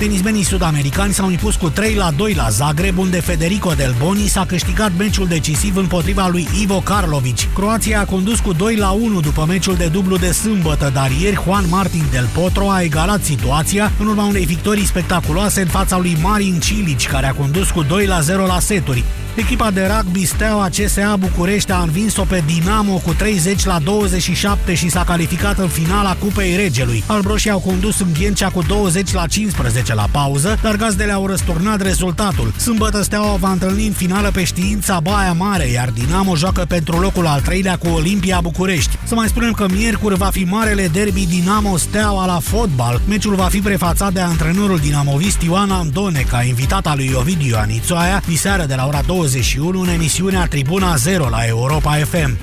[0.00, 4.44] Tenismenii sud-americani s-au impus cu 3 la 2 la Zagreb, unde Federico Del Boni s-a
[4.46, 7.54] câștigat meciul decisiv împotriva lui Ivo Karlovic.
[7.54, 11.40] Croația a condus cu 2 la 1 după meciul de dublu de sâmbătă, dar ieri
[11.44, 16.16] Juan Martin Del Potro a egalat situația în urma unei victorii spectaculoase în fața lui
[16.22, 19.04] Marin Cilic, care a condus cu 2 la 0 la seturi.
[19.40, 24.88] Echipa de rugby Steaua CSA București a învins-o pe Dinamo cu 30 la 27 și
[24.88, 27.04] s-a calificat în finala Cupei Regelui.
[27.06, 31.82] Albroșii au condus în Ghencea cu 20 la 15 la pauză, dar gazdele au răsturnat
[31.82, 32.52] rezultatul.
[32.56, 37.26] Sâmbătă Steaua va întâlni în finală pe știința Baia Mare, iar Dinamo joacă pentru locul
[37.26, 38.98] al treilea cu Olimpia București.
[39.04, 43.00] Să mai spunem că miercuri va fi marele derby Dinamo Steaua la fotbal.
[43.08, 48.22] Meciul va fi prefațat de antrenorul dinamovist Ioana Andone, ca invitat al lui Ovidiu Anițoaia,
[48.26, 52.38] diseară de la ora 20 21 în emisiunea Tribuna 0 la Europa FM.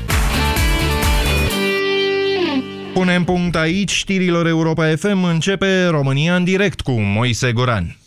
[2.94, 5.24] Punem punct aici știrilor Europa FM.
[5.24, 7.98] Începe România în direct cu Moise Goran.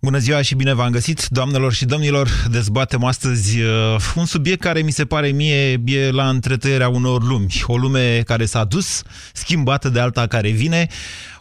[0.00, 2.28] Bună ziua și bine v-am găsit, doamnelor și domnilor.
[2.50, 7.62] Dezbatem astăzi uh, un subiect care mi se pare mie e la întretăierea unor lumi.
[7.66, 10.88] O lume care s-a dus, schimbată de alta care vine.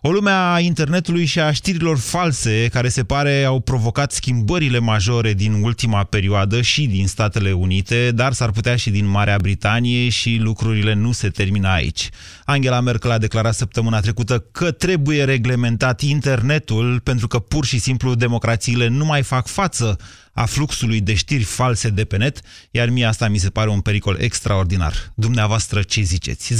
[0.04, 5.34] O lume a internetului și a știrilor false care se pare au provocat schimbările majore
[5.34, 10.38] din ultima perioadă și din Statele Unite, dar s-ar putea și din Marea Britanie și
[10.42, 12.10] lucrurile nu se termină aici.
[12.46, 18.16] Angela Merkel a declarat săptămâna trecută că trebuie reglementat internetul pentru că pur și simplu
[18.16, 19.98] democrațiile nu mai fac față
[20.32, 23.82] a fluxului de știri false de pe net, iar mie asta mi se pare un
[23.82, 25.12] pericol extraordinar.
[25.16, 26.54] Dumneavoastră ce ziceți?
[26.54, 26.58] 0372069599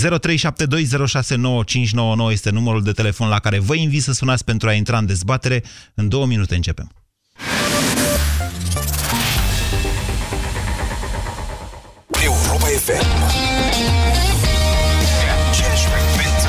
[2.32, 5.64] este numărul de telefon la care vă invit să sunați pentru a intra în dezbatere.
[5.94, 6.92] În două minute începem.
[12.24, 13.06] Europa FM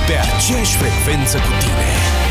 [0.07, 2.22] Pe aceeași frecvență cu tine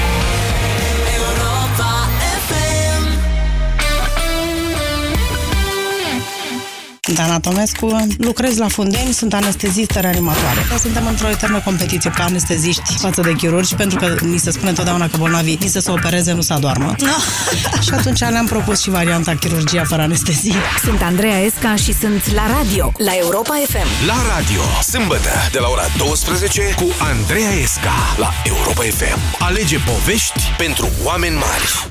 [7.13, 10.59] Dana Tomescu, lucrez la Fundeni, sunt anestezistă reanimatoare.
[10.79, 15.07] Suntem într-o eternă competiție ca anesteziști față de chirurgi, pentru că ni se spune întotdeauna
[15.07, 16.95] că bolnavii ni se să opereze, nu să adormă.
[16.97, 17.11] No.
[17.85, 20.55] și atunci ne-am propus și varianta chirurgia fără anestezie.
[20.83, 24.07] Sunt Andreea Esca și sunt la radio, la Europa FM.
[24.07, 29.19] La radio, sâmbătă, de la ora 12, cu Andreea Esca, la Europa FM.
[29.39, 31.91] Alege povești pentru oameni mari.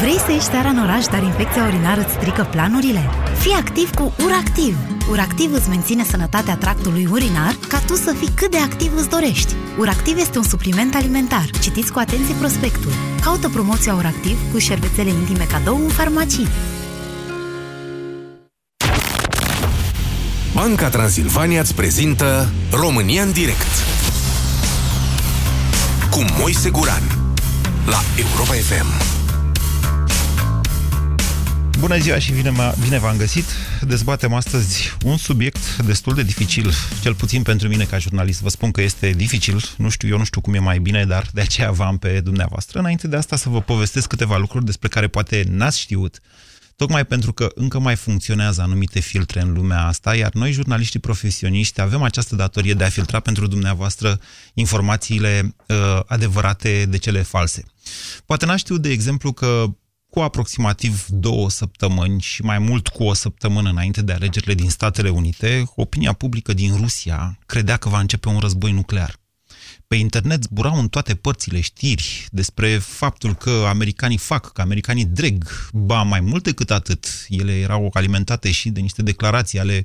[0.00, 3.10] Vrei să ieși seara în oraș, dar infecția urinară îți strică planurile?
[3.38, 4.76] Fii activ cu URACTIV!
[5.10, 9.54] URACTIV îți menține sănătatea tractului urinar ca tu să fii cât de activ îți dorești.
[9.78, 11.50] URACTIV este un supliment alimentar.
[11.60, 12.92] Citiți cu atenție prospectul.
[13.20, 16.48] Caută promoția URACTIV cu șervețele intime cadou în farmacii.
[20.54, 23.72] Banca Transilvania îți prezintă România în direct
[26.10, 27.19] cu Moise Guran
[27.86, 29.18] la Europa FM.
[31.78, 33.44] Bună ziua și bine, bine v-am găsit.
[33.80, 36.72] Dezbatem astăzi un subiect destul de dificil,
[37.02, 38.40] cel puțin pentru mine ca jurnalist.
[38.40, 41.26] Vă spun că este dificil, nu știu, eu nu știu cum e mai bine, dar
[41.32, 42.78] de aceea v-am pe dumneavoastră.
[42.78, 46.20] Înainte de asta să vă povestesc câteva lucruri despre care poate n-ați știut,
[46.80, 51.80] tocmai pentru că încă mai funcționează anumite filtre în lumea asta, iar noi, jurnaliștii profesioniști,
[51.80, 54.20] avem această datorie de a filtra pentru dumneavoastră
[54.54, 57.64] informațiile uh, adevărate de cele false.
[58.26, 59.64] Poate n-ați știut, de exemplu, că
[60.10, 65.08] cu aproximativ două săptămâni și mai mult cu o săptămână înainte de alegerile din Statele
[65.08, 69.19] Unite, opinia publică din Rusia credea că va începe un război nuclear.
[69.90, 75.44] Pe internet zburau în toate părțile știri despre faptul că americanii fac, că americanii dreg,
[75.72, 77.26] ba mai mult decât atât.
[77.28, 79.82] Ele erau alimentate și de niște declarații ale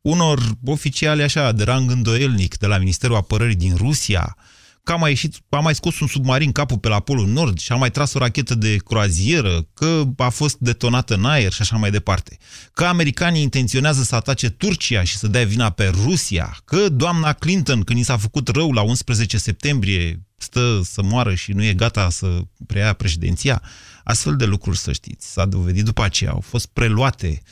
[0.00, 4.36] unor oficiali așa de rang îndoielnic de la Ministerul Apărării din Rusia,
[4.86, 7.72] că a mai, ieșit, a mai scos un submarin capul pe la Polul Nord și
[7.72, 11.76] a mai tras o rachetă de croazieră, că a fost detonată în aer și așa
[11.76, 12.36] mai departe.
[12.72, 16.56] Că americanii intenționează să atace Turcia și să dea vina pe Rusia.
[16.64, 21.52] Că doamna Clinton, când i s-a făcut rău la 11 septembrie, stă să moară și
[21.52, 23.62] nu e gata să preia președinția.
[24.04, 27.42] Astfel de lucruri, să știți, s-a dovedit după aceea, au fost preluate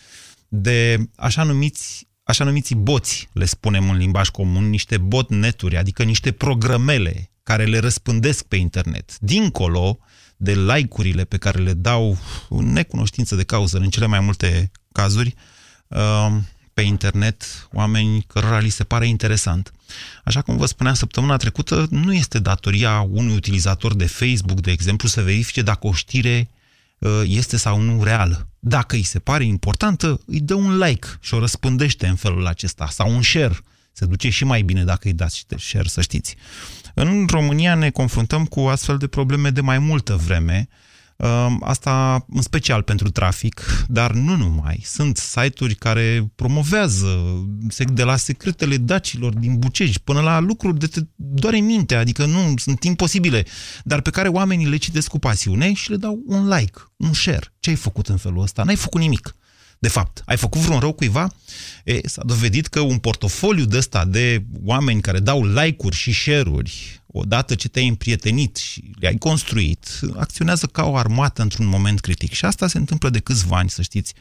[0.49, 6.33] de așa numiți așa numiții boți, le spunem în limbaj comun, niște botneturi, adică niște
[6.33, 9.19] programele care le răspândesc pe internet.
[9.19, 9.99] Dincolo
[10.37, 12.19] de like-urile pe care le dau
[12.49, 15.35] în necunoștință de cauză, în cele mai multe cazuri,
[15.89, 16.37] uh,
[16.75, 19.73] pe internet, oameni cărora li se pare interesant.
[20.25, 25.09] Așa cum vă spuneam săptămâna trecută, nu este datoria unui utilizator de Facebook, de exemplu,
[25.09, 26.64] să verifice dacă o știre Uh,
[27.25, 28.49] este sau nu reală.
[28.59, 32.87] Dacă îi se pare importantă, îi dă un like și o răspândește în felul acesta,
[32.91, 33.59] sau un share.
[33.93, 36.37] Se duce și mai bine dacă îi dați share, să știți.
[36.95, 40.73] În România ne confruntăm cu astfel de probleme de mai multă vreme, Ehm,
[41.61, 44.81] asta în special pentru trafic, dar nu numai.
[44.85, 47.09] Sunt site-uri care promovează
[47.93, 52.55] de la secretele dacilor din Bucești până la lucruri de te doare minte, adică nu
[52.57, 53.47] sunt imposibile,
[53.85, 57.53] dar pe care oamenii le citesc cu pasiune și le dau un like, un share.
[57.61, 58.63] Ce ai făcut în felul ăsta?
[58.63, 59.37] N-ai făcut nimic.
[59.79, 61.35] De fapt, ai făcut vreun rău cuiva?
[61.85, 67.03] E, s-a dovedit că un portofoliu de ăsta de oameni care dau like-uri și share-uri,
[67.17, 72.33] odată ce te-ai împrietenit și le-ai construit, acționează ca o armată într-un moment critic.
[72.33, 74.15] Și asta se întâmplă de câțiva ani, să știți.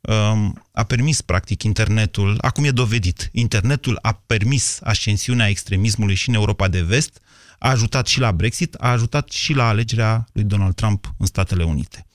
[0.00, 6.34] Um, a permis, practic, internetul, acum e dovedit, internetul a permis ascensiunea extremismului și în
[6.34, 7.20] Europa de Vest,
[7.58, 11.64] a ajutat și la Brexit, a ajutat și la alegerea lui Donald Trump în Statele
[11.64, 12.06] Unite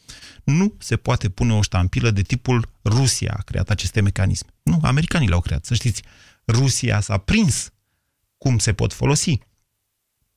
[0.44, 4.50] nu se poate pune o ștampilă de tipul Rusia a creat aceste mecanisme.
[4.64, 6.04] Nu, americanii le-au creat, să știți.
[6.48, 7.70] Rusia s-a prins
[8.38, 9.40] cum se pot folosi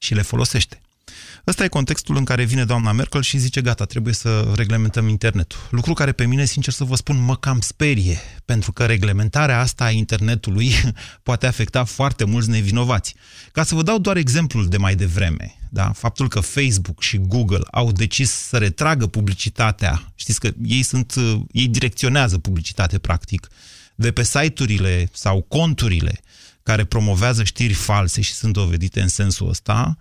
[0.05, 0.81] și le folosește.
[1.47, 5.59] Ăsta e contextul în care vine doamna Merkel și zice, gata, trebuie să reglementăm internetul.
[5.71, 9.85] Lucru care pe mine, sincer să vă spun, mă cam sperie, pentru că reglementarea asta
[9.85, 10.73] a internetului
[11.23, 13.15] poate afecta foarte mulți nevinovați.
[13.53, 15.93] Ca să vă dau doar exemplul de mai devreme, da?
[15.93, 21.15] faptul că Facebook și Google au decis să retragă publicitatea, știți că ei, sunt,
[21.53, 23.49] ei direcționează publicitate, practic,
[23.95, 26.21] de pe site-urile sau conturile
[26.65, 29.97] care promovează știri false și sunt dovedite în sensul ăsta,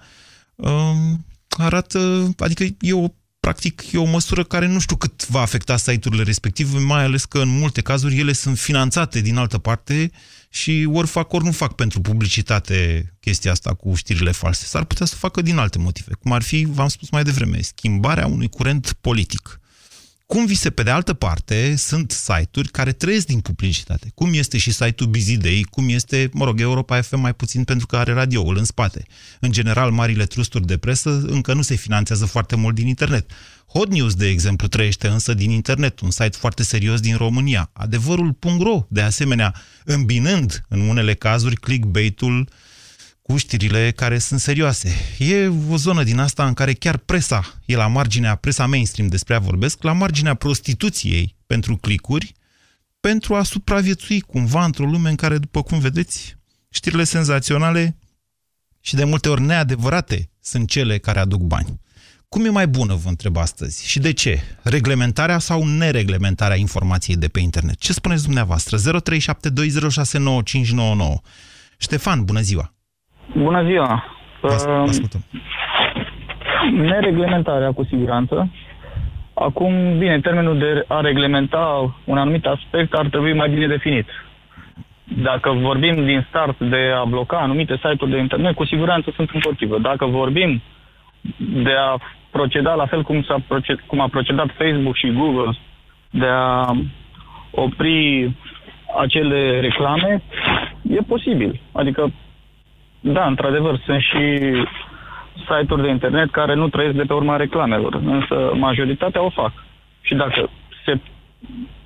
[0.56, 3.08] um, arată, adică e o
[3.44, 7.40] practic e o măsură care nu știu cât va afecta site-urile respective, mai ales că
[7.40, 10.12] în multe cazuri ele sunt finanțate din altă parte
[10.50, 14.66] și ori fac, ori nu fac pentru publicitate chestia asta cu știrile false.
[14.66, 18.28] S-ar putea să facă din alte motive, cum ar fi, v-am spus mai devreme, schimbarea
[18.28, 19.60] unui curent politic.
[20.34, 24.12] Cum vi se, pe de altă parte, sunt site-uri care trăiesc din publicitate.
[24.16, 27.86] Cum este și site-ul Busy Day, cum este, mă rog, Europa FM mai puțin pentru
[27.88, 29.06] că are radioul în spate.
[29.40, 33.32] În general, marile trusturi de presă încă nu se finanțează foarte mult din internet.
[33.68, 37.70] Hot News, de exemplu, trăiește însă din internet, un site foarte serios din România.
[37.74, 39.54] Adevărul.ro, de asemenea,
[39.86, 42.46] îmbinând în unele cazuri clickbait-ul uh,
[43.24, 44.96] cu știrile care sunt serioase.
[45.18, 49.36] E o zonă din asta în care chiar presa e la marginea, presa mainstream despre
[49.36, 52.34] a vorbesc, la marginea prostituției pentru clicuri,
[53.00, 56.38] pentru a supraviețui cumva într-o lume în care, după cum vedeți,
[56.70, 57.98] știrile senzaționale
[58.80, 61.82] și de multe ori neadevărate sunt cele care aduc bani.
[62.30, 63.88] Cum e mai bună, vă întreb astăzi?
[63.88, 64.42] Și de ce?
[64.62, 67.78] Reglementarea sau nereglementarea informației de pe internet?
[67.78, 68.78] Ce spuneți dumneavoastră?
[68.78, 68.84] 0372069599.
[71.78, 72.74] Ștefan, bună ziua!
[73.36, 74.04] Bună ziua!
[74.42, 74.84] Uh,
[76.72, 78.52] nereglementarea, cu siguranță.
[79.34, 84.08] Acum, bine, termenul de a reglementa un anumit aspect ar trebui mai bine definit.
[85.04, 89.80] Dacă vorbim din start de a bloca anumite site-uri de internet, cu siguranță sunt împotrivă.
[89.80, 90.62] Dacă vorbim
[91.38, 91.98] de a
[92.32, 95.58] proceda la fel cum, s-a proced, cum a procedat Facebook și Google,
[96.10, 96.72] de a
[97.52, 98.32] opri
[99.00, 100.22] acele reclame,
[100.90, 101.60] e posibil.
[101.72, 102.12] Adică
[103.04, 104.54] da, într-adevăr, sunt și
[105.48, 109.52] site-uri de internet care nu trăiesc de pe urma reclamelor, însă majoritatea o fac.
[110.02, 110.50] Și dacă
[110.86, 111.00] se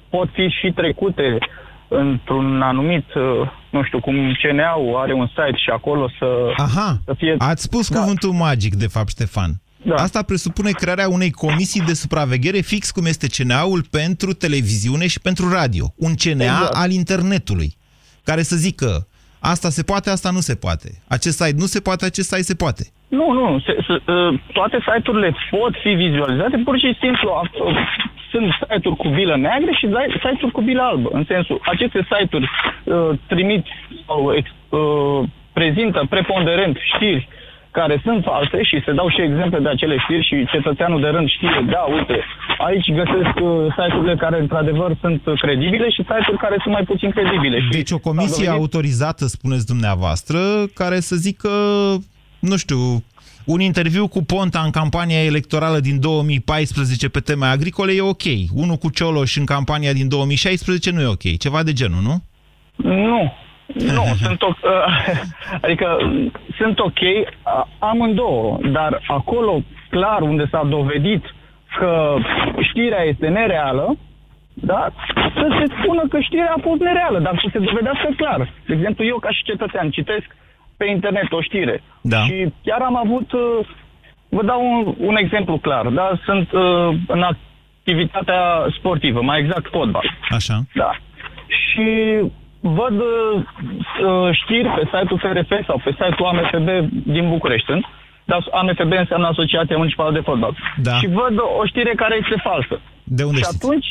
[0.09, 1.37] pot fi și trecute
[1.87, 7.13] într-un anumit, uh, nu știu, cum CNA-ul are un site și acolo să, Aha, să
[7.17, 7.35] fie...
[7.37, 7.99] ați spus da.
[7.99, 9.51] cuvântul magic, de fapt, Ștefan.
[9.81, 9.95] Da.
[9.95, 15.49] Asta presupune crearea unei comisii de supraveghere fix cum este CNA-ul pentru televiziune și pentru
[15.49, 15.93] radio.
[15.95, 16.75] Un CNA exact.
[16.75, 17.77] al internetului,
[18.23, 19.07] care să zică
[19.39, 20.89] Asta se poate, asta nu se poate.
[21.07, 22.83] Acest site nu se poate, acest site se poate.
[23.07, 27.77] Nu, nu, se, se, uh, toate site-urile pot fi vizualizate, pur și simplu uh,
[28.31, 29.87] sunt site-uri cu bilă neagră și
[30.23, 31.09] site-uri cu bilă albă.
[31.11, 32.49] În sensul, aceste site-uri
[32.83, 33.65] uh, trimit
[34.05, 37.27] sau uh, prezintă preponderent știri
[37.79, 41.27] care sunt false și se dau și exemple de acele știri și cetățeanul de rând
[41.35, 42.17] știe, da, uite,
[42.67, 47.57] aici găsesc uh, site-urile care într-adevăr sunt credibile și site-uri care sunt mai puțin credibile.
[47.71, 48.59] Deci o comisie dovedit...
[48.59, 50.39] autorizată, spuneți dumneavoastră,
[50.73, 51.49] care să zică,
[52.39, 52.79] nu știu,
[53.53, 58.25] un interviu cu Ponta în campania electorală din 2014 pe teme agricole e ok.
[58.53, 61.37] Unul cu Cioloș în campania din 2016 nu e ok.
[61.37, 62.15] Ceva de genul, nu?
[62.75, 63.31] Nu,
[63.73, 64.57] nu, sunt ok,
[65.61, 65.97] adică
[66.57, 66.99] sunt ok
[67.79, 71.23] amândouă, dar acolo clar unde s-a dovedit
[71.77, 72.15] că
[72.69, 73.97] știrea este nereală,
[74.53, 74.89] da?
[75.13, 78.53] să se spună că știrea a fost nereală, dar să se dovedească clar.
[78.67, 80.35] De exemplu, eu ca și cetățean citesc
[80.77, 82.17] pe internet o știre da.
[82.17, 83.67] și chiar am avut, uh,
[84.29, 86.11] vă dau un, un exemplu clar, da?
[86.25, 90.17] sunt uh, în activitatea sportivă, mai exact fotbal.
[90.29, 90.59] Așa.
[90.73, 90.91] Da.
[91.47, 92.19] Și
[92.59, 93.41] văd uh,
[94.05, 96.69] uh, știri pe site-ul FRF sau pe site-ul AMFB
[97.15, 97.85] din București, sunt,
[98.25, 100.57] dar AMFB înseamnă Asociația Municipală de Fotbal.
[100.81, 100.93] Da.
[100.93, 102.79] Și văd o știre care este falsă.
[103.03, 103.65] De unde Și știți?
[103.65, 103.87] atunci,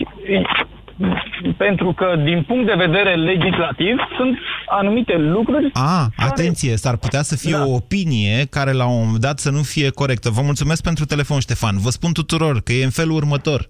[1.56, 5.70] pentru că din punct de vedere legislativ sunt anumite lucruri...
[5.73, 6.30] A, care...
[6.30, 7.64] atenție, s-ar putea să fie da.
[7.64, 10.30] o opinie care la un moment dat să nu fie corectă.
[10.30, 11.78] Vă mulțumesc pentru telefon, Ștefan.
[11.78, 13.68] Vă spun tuturor că e în felul următor.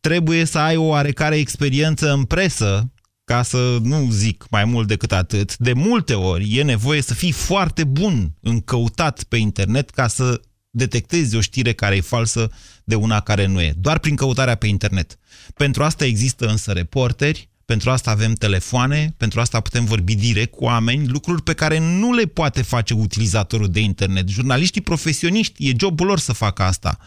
[0.00, 2.90] Trebuie să ai o oarecare experiență în presă
[3.30, 7.32] ca să nu zic mai mult decât atât, de multe ori e nevoie să fii
[7.32, 12.50] foarte bun în căutat pe internet ca să detectezi o știre care e falsă
[12.84, 13.74] de una care nu e.
[13.76, 15.18] Doar prin căutarea pe internet.
[15.56, 20.64] Pentru asta există însă reporteri, pentru asta avem telefoane, pentru asta putem vorbi direct cu
[20.64, 24.28] oameni, lucruri pe care nu le poate face utilizatorul de internet.
[24.28, 26.98] Jurnaliștii profesioniști, e jobul lor să facă asta.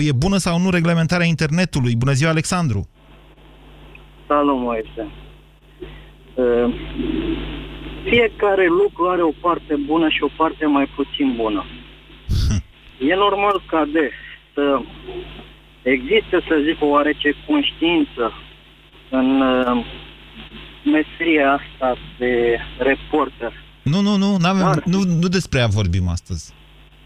[0.00, 0.06] 0372069599.
[0.06, 1.96] E bună sau nu reglementarea internetului?
[1.96, 2.88] Bună ziua, Alexandru!
[4.34, 5.04] Salut, Moise.
[6.34, 6.74] Uh,
[8.10, 11.64] fiecare lucru are o parte bună și o parte mai puțin bună.
[13.10, 14.10] e normal ca de
[14.54, 14.80] să
[15.82, 18.32] existe, să zic, o oarece conștiință
[19.10, 19.84] în uh,
[20.94, 23.52] meseria asta de reporter.
[23.82, 24.82] Nu, nu, nu, Dar...
[24.84, 26.52] nu, nu despre ea vorbim astăzi.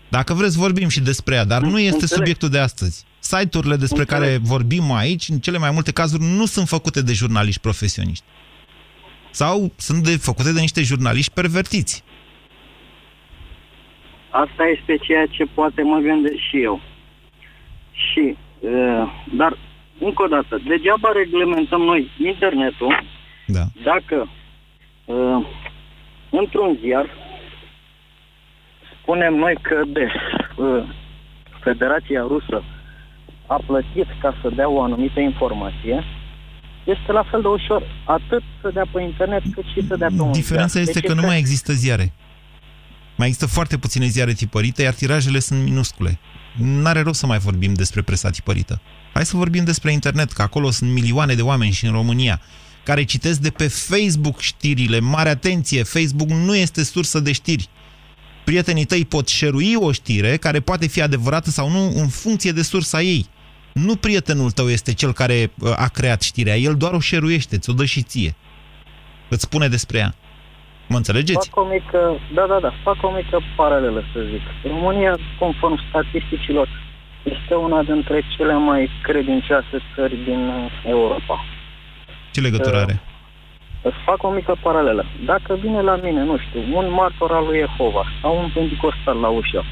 [0.08, 2.18] Dacă vreți, vorbim și despre ea, dar nu este Înțeleg.
[2.18, 3.06] subiectul de astăzi.
[3.30, 4.22] Site-urile despre Înțeleg.
[4.22, 8.24] care vorbim aici, în cele mai multe cazuri, nu sunt făcute de jurnaliști profesioniști.
[9.30, 12.04] Sau sunt de, făcute de niște jurnaliști pervertiți.
[14.30, 16.80] Asta este ceea ce poate mă gândesc și eu.
[17.92, 19.04] Și, uh,
[19.36, 19.58] dar,
[19.98, 23.04] încă o dată, degeaba reglementăm noi internetul
[23.46, 23.64] da.
[23.82, 24.28] dacă
[25.04, 25.46] uh,
[26.30, 27.06] într-un ziar
[29.00, 30.06] spunem noi că de
[30.56, 30.84] uh,
[31.60, 32.62] Federația Rusă
[33.48, 36.04] a plătit ca să dea o anumită informație,
[36.84, 40.22] este la fel de ușor atât să dea pe internet cât și să dea pe
[40.22, 42.12] un Diferența este deci că nu mai există ziare.
[43.16, 46.18] Mai există foarte puține ziare tipărite, iar tirajele sunt minuscule.
[46.56, 48.80] N-are rost să mai vorbim despre presa tipărită.
[49.12, 52.40] Hai să vorbim despre internet, că acolo sunt milioane de oameni și în România
[52.84, 55.00] care citesc de pe Facebook știrile.
[55.00, 57.68] Mare atenție, Facebook nu este sursă de știri
[58.48, 62.62] prietenii tăi pot șerui o știre care poate fi adevărată sau nu în funcție de
[62.62, 63.26] sursa ei.
[63.86, 67.72] Nu prietenul tău este cel care uh, a creat știrea, el doar o șeruiește, ți-o
[67.72, 68.34] dă și ție.
[69.28, 70.14] Îți spune despre ea.
[70.88, 71.48] Mă înțelegeți?
[71.48, 74.42] Fac o mică, da, da, da, fac o mică paralelă, să zic.
[74.72, 76.68] România, conform statisticilor,
[77.22, 81.44] este una dintre cele mai credincioase țări din Europa.
[82.32, 83.00] Ce legătură uh, are?
[83.82, 85.04] Îți fac o mică paralelă.
[85.24, 89.28] Dacă vine la mine, nu știu, un martor al lui Jehova sau un pentecostal la
[89.28, 89.64] ușă,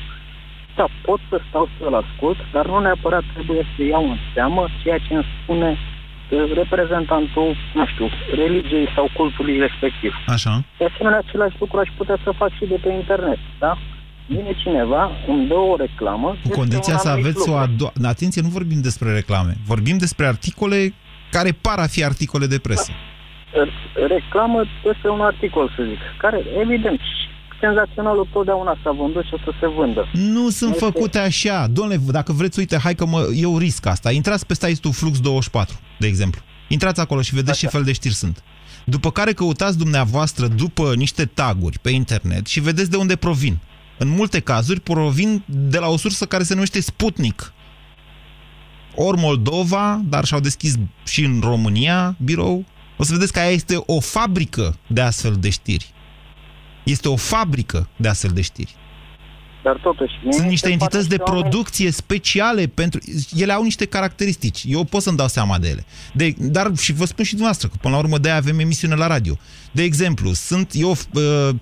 [0.76, 4.98] da, pot să stau să-l ascult, dar nu neapărat trebuie să iau în seamă ceea
[4.98, 10.12] ce îmi spune uh, reprezentantul, nu știu, religiei sau cultului respectiv.
[10.26, 10.64] Așa.
[10.78, 13.78] De asemenea, același lucru aș putea să fac și de pe internet, da?
[14.26, 16.36] Vine cineva, îmi dă o reclamă...
[16.42, 17.52] Cu condiția să aveți lucru.
[17.52, 17.92] o a doua...
[18.04, 19.52] Atenție, nu vorbim despre reclame.
[19.66, 20.94] Vorbim despre articole
[21.30, 22.92] care par a fi articole de presă.
[22.92, 22.96] Da
[24.06, 27.00] reclamă este un articol, să zic, care, evident,
[27.60, 30.08] senzaționalul totdeauna s-a vândut și o să se vândă.
[30.12, 30.84] Nu sunt este...
[30.84, 31.66] făcute așa.
[31.66, 34.10] Domnule, dacă vreți, uite, hai că mă, eu risc asta.
[34.10, 36.40] Intrați pe site-ul Flux24, de exemplu.
[36.68, 37.66] Intrați acolo și vedeți așa.
[37.66, 38.42] ce fel de știri sunt.
[38.84, 43.58] După care căutați dumneavoastră după niște taguri pe internet și vedeți de unde provin.
[43.98, 47.52] În multe cazuri provin de la o sursă care se numește Sputnik.
[48.94, 50.74] Ori Moldova, dar și-au deschis
[51.06, 52.64] și în România birou,
[52.96, 55.94] O să vedeți că aia este o fabrică de astfel de știri.
[56.86, 58.74] Este o fabrică de astfel de știri.
[59.62, 60.12] Dar totuși...
[60.30, 63.00] Sunt niște entități de producție speciale pentru...
[63.36, 64.64] Ele au niște caracteristici.
[64.66, 65.84] Eu pot să-mi dau seama de ele.
[66.12, 69.06] De, dar și vă spun și dumneavoastră, că până la urmă de avem emisiune la
[69.06, 69.36] radio.
[69.72, 70.90] De exemplu, sunt eu...
[70.90, 71.54] Uh,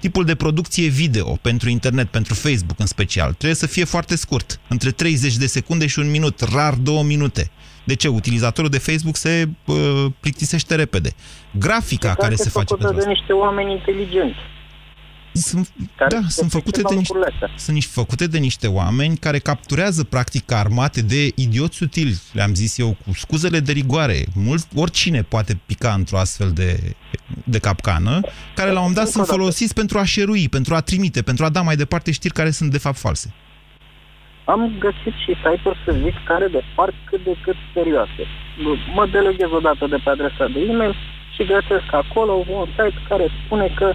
[0.00, 4.60] tipul de producție video pentru internet, pentru Facebook în special, trebuie să fie foarte scurt,
[4.68, 7.50] între 30 de secunde și un minut, rar două minute.
[7.84, 8.08] De ce?
[8.08, 11.12] Utilizatorul de Facebook se uh, plictisește repede.
[11.58, 14.38] Grafica care se face pentru de niște oameni inteligenți.
[15.34, 15.72] Sunt,
[16.08, 17.14] da, sunt făcute, de niște,
[17.56, 22.78] sunt niște, făcute de niște oameni care capturează practic armate de idioți utili, le-am zis
[22.78, 24.24] eu, cu scuzele de rigoare.
[24.34, 26.94] Mult, oricine poate pica într-o astfel de,
[27.44, 28.20] de capcană,
[28.54, 31.48] care la un moment dat sunt folosiți pentru a șerui, pentru a trimite, pentru a
[31.48, 33.34] da mai departe știri care sunt de fapt false.
[34.44, 38.22] Am găsit și site-uri, să zic, care de par cât de cât serioase.
[38.94, 40.94] Mă deleghez o dată de pe adresa de e-mail
[41.34, 43.92] și găsesc acolo un site care spune că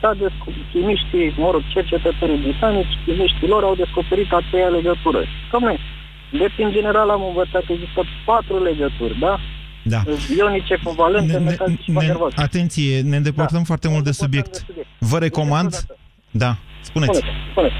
[0.00, 5.20] s-a descoperit, chimiștii, mă rog, cercetătorii britanici, chimiștii lor au descoperit a treia legătură.
[5.52, 5.76] Dom'le,
[6.30, 9.38] de prin general am învățat că există patru legături, da?
[9.82, 10.02] Da.
[10.36, 13.64] Ionice, covalente, metalice și ne, Atenție, ne îndepărtăm da.
[13.64, 14.50] foarte mult de subiect.
[14.50, 14.88] de subiect.
[14.98, 15.86] Vă recomand...
[16.30, 17.18] Da, spuneți.
[17.18, 17.74] Spuneți, spuneți.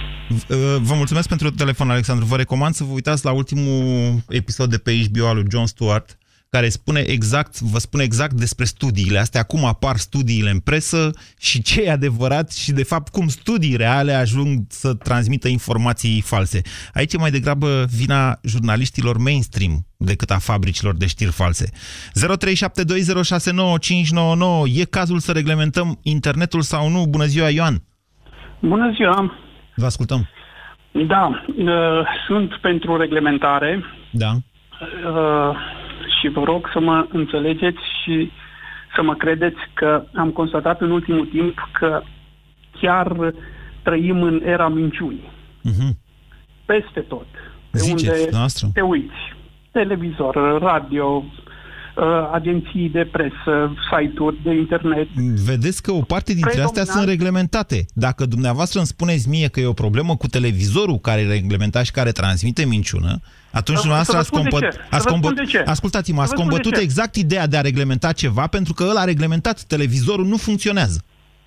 [0.83, 2.27] Vă mulțumesc pentru telefon, Alexandru.
[2.27, 6.19] Vă recomand să vă uitați la ultimul episod de pe HBO al lui John Stewart,
[6.51, 11.63] care spune exact, vă spune exact despre studiile astea, cum apar studiile în presă și
[11.63, 16.61] ce e adevărat și, de fapt, cum studii reale ajung să transmită informații false.
[16.93, 21.71] Aici e mai degrabă vina jurnaliștilor mainstream decât a fabricilor de știri false.
[21.71, 21.73] 0372069599
[24.75, 27.07] E cazul să reglementăm internetul sau nu?
[27.07, 27.83] Bună ziua, Ioan!
[28.61, 29.33] Bună ziua!
[29.75, 30.29] Vă ascultăm!
[31.07, 33.85] Da, uh, sunt pentru reglementare.
[34.11, 34.31] Da.
[34.31, 35.57] Uh,
[36.21, 38.31] și vă rog să mă înțelegeți și
[38.95, 42.03] să mă credeți că am constatat în ultimul timp că
[42.81, 43.35] chiar
[43.83, 45.31] trăim în era minciunii.
[45.65, 45.97] Uh-huh.
[46.65, 47.27] Peste tot.
[47.71, 48.69] Pe Ziceți, unde noastră?
[48.73, 49.35] te uiți.
[49.71, 51.46] Televizor, radio, uh,
[52.33, 55.09] agenții de presă, site-uri de internet.
[55.45, 57.87] Vedeți că o parte dintre astea sunt reglementate.
[57.95, 61.91] Dacă dumneavoastră îmi spuneți mie că e o problemă cu televizorul care e reglementat și
[61.91, 64.63] care transmite minciună, atunci dumneavoastră ați, combăt...
[64.91, 65.33] ați combăt...
[65.65, 70.27] Ascultați-mă, ați combătut exact ideea de a reglementa ceva pentru că ăla a reglementat televizorul
[70.27, 71.05] nu funcționează.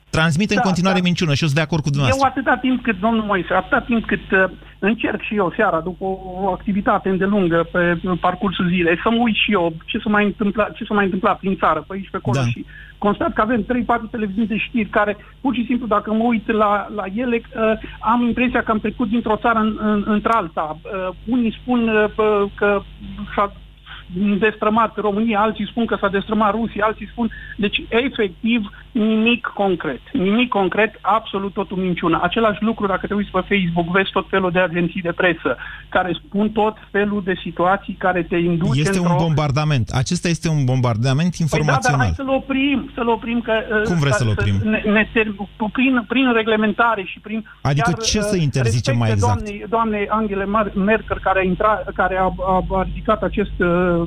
[0.09, 1.03] Transmite da, în continuare da.
[1.03, 2.27] minciună și eu sunt de acord cu dumneavoastră.
[2.27, 4.43] Eu atâta timp cât, domnul Moise, atâta timp cât uh,
[4.79, 6.05] încerc și eu seara, după
[6.43, 10.73] o activitate îndelungă pe parcursul zilei, să mă uit și eu ce s-a mai întâmplat,
[10.73, 12.47] ce s-a mai întâmplat prin țară, pe aici, pe acolo da.
[12.47, 12.65] și
[12.97, 13.65] constat că avem 3-4
[14.11, 18.21] televiziuni de știri care, pur și simplu, dacă mă uit la, la ele, uh, am
[18.21, 20.77] impresia că am trecut dintr-o țară în, în, într-alta.
[20.81, 22.05] Uh, unii spun uh,
[22.55, 22.81] că
[23.35, 23.53] s-a
[24.39, 27.29] destrămat România, alții spun că s-a destrămat Rusia, alții spun...
[27.57, 30.01] Deci, efectiv, nimic concret.
[30.13, 32.19] Nimic concret, absolut totul minciună.
[32.21, 35.57] Același lucru, dacă te uiți pe Facebook, vezi tot felul de agenții de presă
[35.89, 39.89] care spun tot felul de situații care te induce Este un bombardament.
[39.89, 41.81] Acesta este un bombardament informațional.
[41.81, 43.41] Păi da, dar hai să-l oprim, să-l oprim.
[43.41, 44.55] Că, uh, Cum vreți să-l oprim?
[44.63, 45.09] Ne, ne,
[45.71, 47.45] prin, prin reglementare și prin...
[47.61, 49.43] Adică chiar, ce să uh, interzicem mai exact?
[49.43, 53.98] Doamne, doamne Angela Merkel, care a, intrat, care a, a, a ridicat acest uh,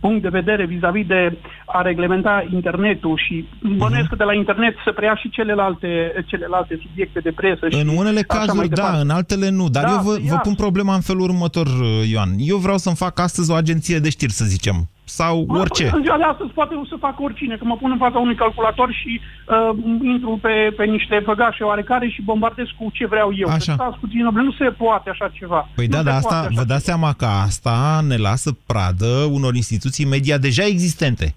[0.00, 4.10] punct de vedere vis-a-vis de a reglementa internetul și bănuiesc uh-huh.
[4.10, 5.88] că de la internet să preia și celelalte,
[6.26, 7.66] celelalte subiecte de presă.
[7.70, 9.68] În și unele cazuri, da, în altele nu.
[9.68, 11.66] Dar da, eu vă, vă pun problema în felul următor,
[12.10, 12.30] Ioan.
[12.38, 15.90] Eu vreau să-mi fac astăzi o agenție de știri, să zicem sau mă, orice.
[15.94, 18.88] În ziua de astăzi poate să fac oricine, că mă pun în fața unui calculator
[19.00, 19.70] și uh,
[20.02, 23.48] intru pe, pe niște făgașe oarecare și bombardez cu ce vreau eu.
[23.48, 23.72] Așa.
[23.72, 25.68] Stați puțin, nu se poate așa ceva.
[25.74, 30.06] Păi nu da, dar asta, vă dați seama că asta ne lasă pradă unor instituții
[30.06, 31.34] media deja existente.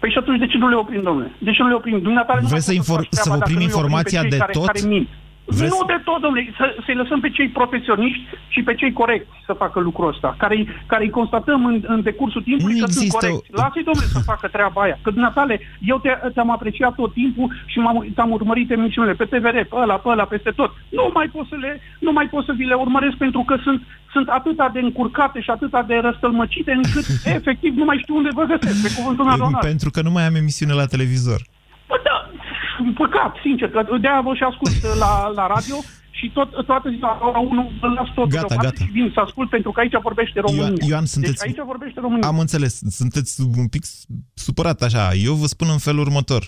[0.00, 1.30] Păi și atunci de ce nu le oprim, domnule?
[1.38, 2.00] De ce nu le oprim?
[2.02, 4.66] Dumneata Vreți să, infor- să oprim informația de care, tot?
[4.66, 5.08] Care mint.
[5.44, 5.74] Vreți...
[5.74, 9.52] Nu de tot, domnule, să, să-i lăsăm pe cei profesioniști și pe cei corecți să
[9.52, 13.08] facă lucrul ăsta, care, care îi constatăm în, în decursul timpului nu că există...
[13.08, 13.50] sunt corecți.
[13.60, 14.98] Lasă-i, domnule, să facă treaba aia.
[15.02, 19.56] Că, dumneatale, eu te, te-am apreciat tot timpul și m-am, te-am urmărit emisiunile pe TVR,
[19.70, 20.70] pe ăla, pe ăla, peste tot.
[20.88, 23.82] Nu mai pot să, le, nu mai pot să vi le urmăresc pentru că sunt,
[24.12, 27.04] sunt atâta de încurcate și atâta de răstălmăcite încât,
[27.38, 30.34] efectiv, nu mai știu unde vă găsesc, pe cuvântul meu Pentru că nu mai am
[30.34, 31.40] emisiune la televizor.
[31.88, 32.30] Bă, da,
[33.02, 35.76] păcat, sincer, că de-aia vă și ascult la, la radio
[36.10, 38.84] și tot, toată ziua la ora 1 îl las tot gata, gata.
[38.84, 40.66] și vin să ascult pentru că aici vorbește România.
[40.66, 41.34] Ioan, Ioan sunteți...
[41.34, 42.28] Deci aici vorbește România.
[42.28, 43.82] Am înțeles, sunteți un pic
[44.34, 45.14] supărat așa.
[45.14, 46.42] Eu vă spun în felul următor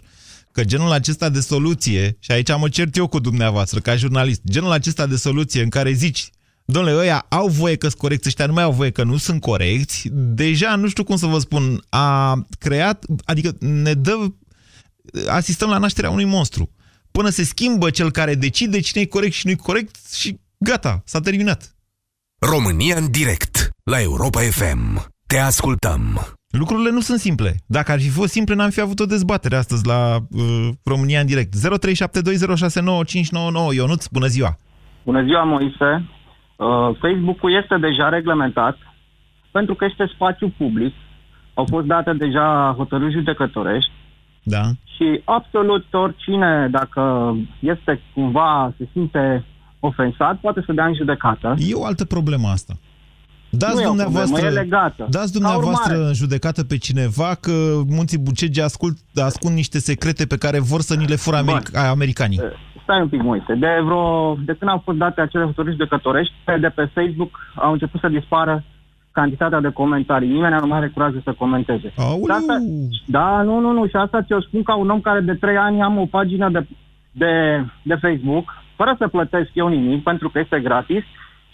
[0.52, 4.70] că genul acesta de soluție, și aici mă cert eu cu dumneavoastră ca jurnalist, genul
[4.70, 6.30] acesta de soluție în care zici
[6.64, 9.40] Domnule, ăia au voie că sunt corecți, ăștia nu mai au voie că nu sunt
[9.40, 10.08] corecți.
[10.12, 14.26] Deja, nu știu cum să vă spun, a creat, adică ne dă,
[15.28, 16.70] asistăm la nașterea unui monstru.
[17.12, 21.02] Până se schimbă cel care decide cine e corect și nu e corect și gata,
[21.04, 21.74] s-a terminat.
[22.52, 25.06] România în direct, la Europa FM.
[25.26, 26.20] Te ascultăm.
[26.58, 27.54] Lucrurile nu sunt simple.
[27.66, 31.26] Dacă ar fi fost simple, n-am fi avut o dezbatere astăzi la uh, România în
[31.26, 31.54] direct.
[31.54, 31.58] 0372069599.
[33.74, 34.56] Ionuț, bună ziua!
[35.04, 36.08] Bună ziua, Moise.
[36.56, 38.78] Uh, Facebook-ul este deja reglementat
[39.50, 40.94] pentru că este spațiu public.
[41.54, 43.90] Au fost date deja hotărâri judecătorești
[44.46, 44.62] Da.
[44.96, 49.44] și absolut oricine, dacă este cumva, se simte
[49.80, 51.54] ofensat, poate să dea în judecată.
[51.59, 52.74] E o altă problemă asta.
[53.50, 55.07] Dați Nu e o dumneavoastră, problemă, e legată.
[55.11, 56.09] dați Ca dumneavoastră urmare.
[56.09, 57.52] în judecată pe cineva că
[57.88, 62.40] munții Bucegi ascult, ascund niște secrete pe care vor să ni le fură americ- americanii.
[62.83, 63.54] Stai un pic, Moise.
[63.54, 67.72] De, vreo, de când au fost date acele hotărâri judecătorești, pe- de pe Facebook au
[67.72, 68.64] început să dispară
[69.18, 70.29] cantitatea de comentarii.
[70.37, 71.92] Nimeni nu mai are curajul să comenteze.
[71.96, 72.24] Aoleu!
[72.24, 72.57] Și asta,
[73.07, 73.87] da, nu, nu, nu.
[73.87, 76.66] Și asta ți-o spun ca un om care de trei ani am o pagină de,
[77.11, 77.33] de,
[77.83, 78.46] de Facebook,
[78.77, 81.03] fără să plătesc eu nimic, pentru că este gratis,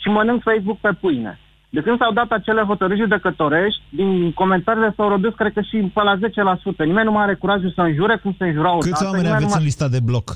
[0.03, 1.38] și mănânc Facebook pe pâine.
[1.70, 6.03] De când s-au dat acele hotărâri judecătorești, din comentariile s-au redus, cred că și pe
[6.03, 6.20] la 10%.
[6.79, 9.05] Nimeni nu mai are curajul să înjure cum se înjurau Câți odată.
[9.05, 9.61] oameni nimeni nu aveți mai...
[9.61, 10.27] în lista de bloc?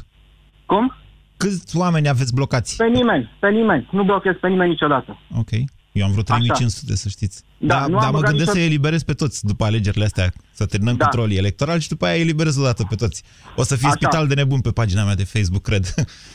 [0.66, 0.92] Cum?
[1.36, 2.76] Câți oameni aveți blocați?
[2.76, 3.88] Pe nimeni, pe nimeni.
[3.90, 5.18] Nu blochez pe nimeni niciodată.
[5.38, 5.50] Ok.
[5.98, 7.42] Eu am vreo 3500, să știți.
[7.58, 10.04] Da, dar nu am dar mă băgat gândesc nicio- să eliberez pe toți după alegerile
[10.04, 11.04] astea, să terminăm Da.
[11.04, 13.22] controlul electoral și după aia eliberez odată pe toți.
[13.56, 13.96] O să fie Așa.
[14.00, 15.84] spital de nebun pe pagina mea de Facebook, cred.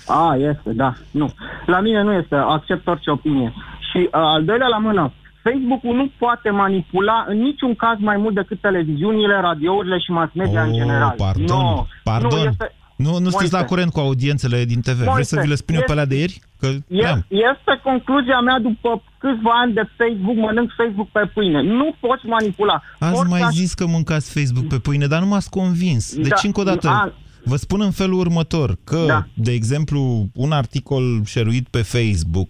[0.08, 0.94] A, este, da.
[1.12, 1.34] Nu.
[1.66, 2.36] La mine nu este.
[2.36, 3.54] Accept orice opinie.
[3.92, 5.14] Și uh, al doilea la mână.
[5.44, 10.64] Facebook-ul nu poate manipula în niciun caz mai mult decât televiziunile, radiourile și mass media
[10.64, 11.14] în Oh, general.
[11.18, 12.30] Pardon, no, pardon.
[12.40, 13.56] Nu, este, Nu, nu sunteți Moise.
[13.56, 14.94] la curent cu audiențele din TV.
[14.96, 16.40] Vreți Moise, să vi le spun eu pe este- alea de ieri?
[16.60, 17.26] Că E, am.
[17.30, 21.62] este concluzia mea după câțiva ani de Facebook, mănânc Facebook pe pâine.
[21.62, 22.82] Nu poți manipula.
[23.00, 26.16] Azi Orice mai aș- zis că mâncați Facebook pe pâine, dar nu m-ați convins.
[26.16, 29.26] Deci, Da, încă o dată, a- vă spun în felul următor, că, Da.
[29.34, 32.50] de exemplu, un articol șeruit pe Facebook,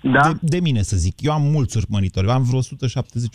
[0.00, 0.32] Da.
[0.32, 2.64] de, de mine să zic, eu am mulți urmăritori, am vreo 170-180,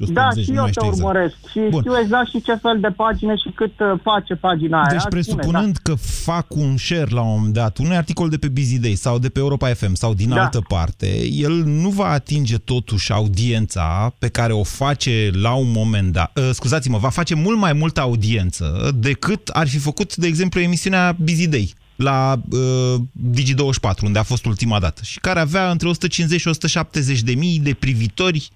[0.10, 0.98] Da, și nu eu mai te știu exact.
[0.98, 1.36] urmăresc.
[1.52, 1.80] Și Bun.
[1.80, 4.88] știu exact și ce fel de pagină și cât uh, face pagina aia.
[4.90, 8.48] Deci Spune, presupunând că fac un share la un moment dat, unui articol de pe
[8.48, 10.42] Busy Day sau de pe Europa FM sau din Da.
[10.42, 16.12] altă parte, el nu va atinge totuși audiența pe care o face la un moment
[16.12, 16.38] dat.
[16.40, 21.16] Uh, scuzați-mă, va face mult mai multă audiență decât ar fi făcut, de exemplu, emisiunea
[21.20, 22.96] Busy Day la uh,
[23.34, 27.60] Digi24, unde a fost ultima dată, și care avea între 150 și 170 de mii
[27.60, 28.50] de privitori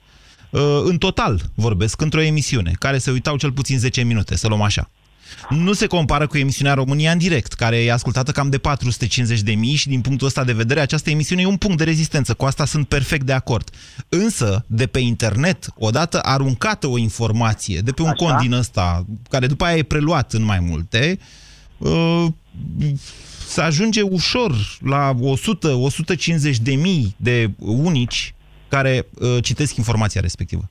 [0.50, 4.62] uh, în total, vorbesc, într-o emisiune, care se uitau cel puțin 10 minute, să luăm
[4.62, 4.90] așa.
[5.50, 9.52] Nu se compară cu emisiunea România în direct, care e ascultată cam de 450 de
[9.52, 12.34] mii și din punctul ăsta de vedere această emisiune e un punct de rezistență.
[12.34, 13.70] Cu asta sunt perfect de acord.
[14.10, 18.26] Însă, de pe internet, odată aruncată o informație de pe un Așa.
[18.26, 21.20] cont din ăsta, care după aia e preluat în mai multe,
[21.78, 22.26] uh,
[23.46, 25.18] se ajunge ușor la 100-150
[26.62, 28.34] de mii de unici
[28.68, 30.62] care uh, citesc informația respectivă.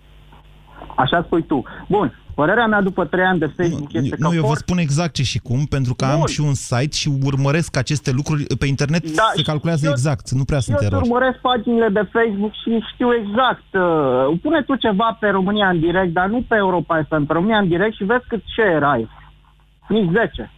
[0.97, 1.65] Așa spui tu.
[1.89, 4.79] Bun, părerea mea după trei ani de Facebook este că Nu, eu vă for- spun
[4.79, 6.27] exact ce și cum, pentru că am Bun.
[6.27, 10.45] și un site și urmăresc aceste lucruri pe internet, Da, se calculează eu- exact, nu
[10.45, 11.09] prea sunt eu îți erori.
[11.09, 13.65] urmăresc paginile de Facebook și știu exact.
[13.73, 17.59] Uh, pune tu ceva pe România în direct, dar nu pe Europa FM, pe România
[17.59, 19.09] în direct și vezi cât share ai.
[19.89, 20.51] Nici 10.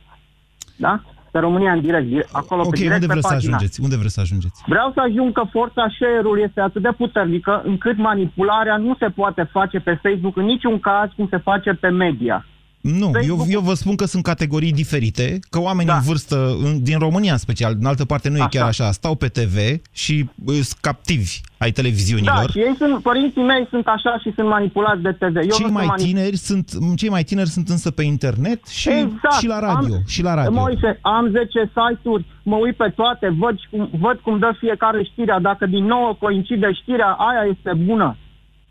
[0.76, 1.02] Da?
[1.36, 3.56] Pe România în direct, direct acolo Ok, pe direct unde pe vreți să pagina.
[3.56, 3.80] ajungeți?
[3.86, 4.62] Unde vreți să ajungeți?
[4.66, 9.42] Vreau să ajung că forța share-ului este atât de puternică încât manipularea nu se poate
[9.56, 12.46] face pe Facebook în niciun caz cum se face pe media.
[12.80, 16.82] Nu, eu, Facebook- eu vă spun că sunt categorii diferite, că oamenii în vârstă, în,
[16.82, 18.48] din România în special, în altă parte nu e Așa.
[18.48, 19.56] chiar așa, stau pe TV
[19.92, 22.50] și uh, sunt captivi ai Da, televiziunilor.
[22.50, 25.36] și ei sunt, părinții mei sunt așa și sunt manipulați de TV.
[25.36, 28.66] Eu cei nu mai sunt manip- tineri sunt cei mai tineri sunt însă pe internet
[28.66, 29.34] și, Exact.
[29.40, 30.60] și la radio, Am, și la radio.
[30.60, 35.38] Moise, am 10 site-uri, mă uit pe toate, văd cum, văd cum dă fiecare știrea.
[35.38, 38.16] Dacă din nou coincide știrea, aia este bună.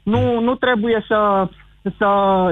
[0.04, 1.50] Nu, nu trebuie să,
[1.98, 2.06] să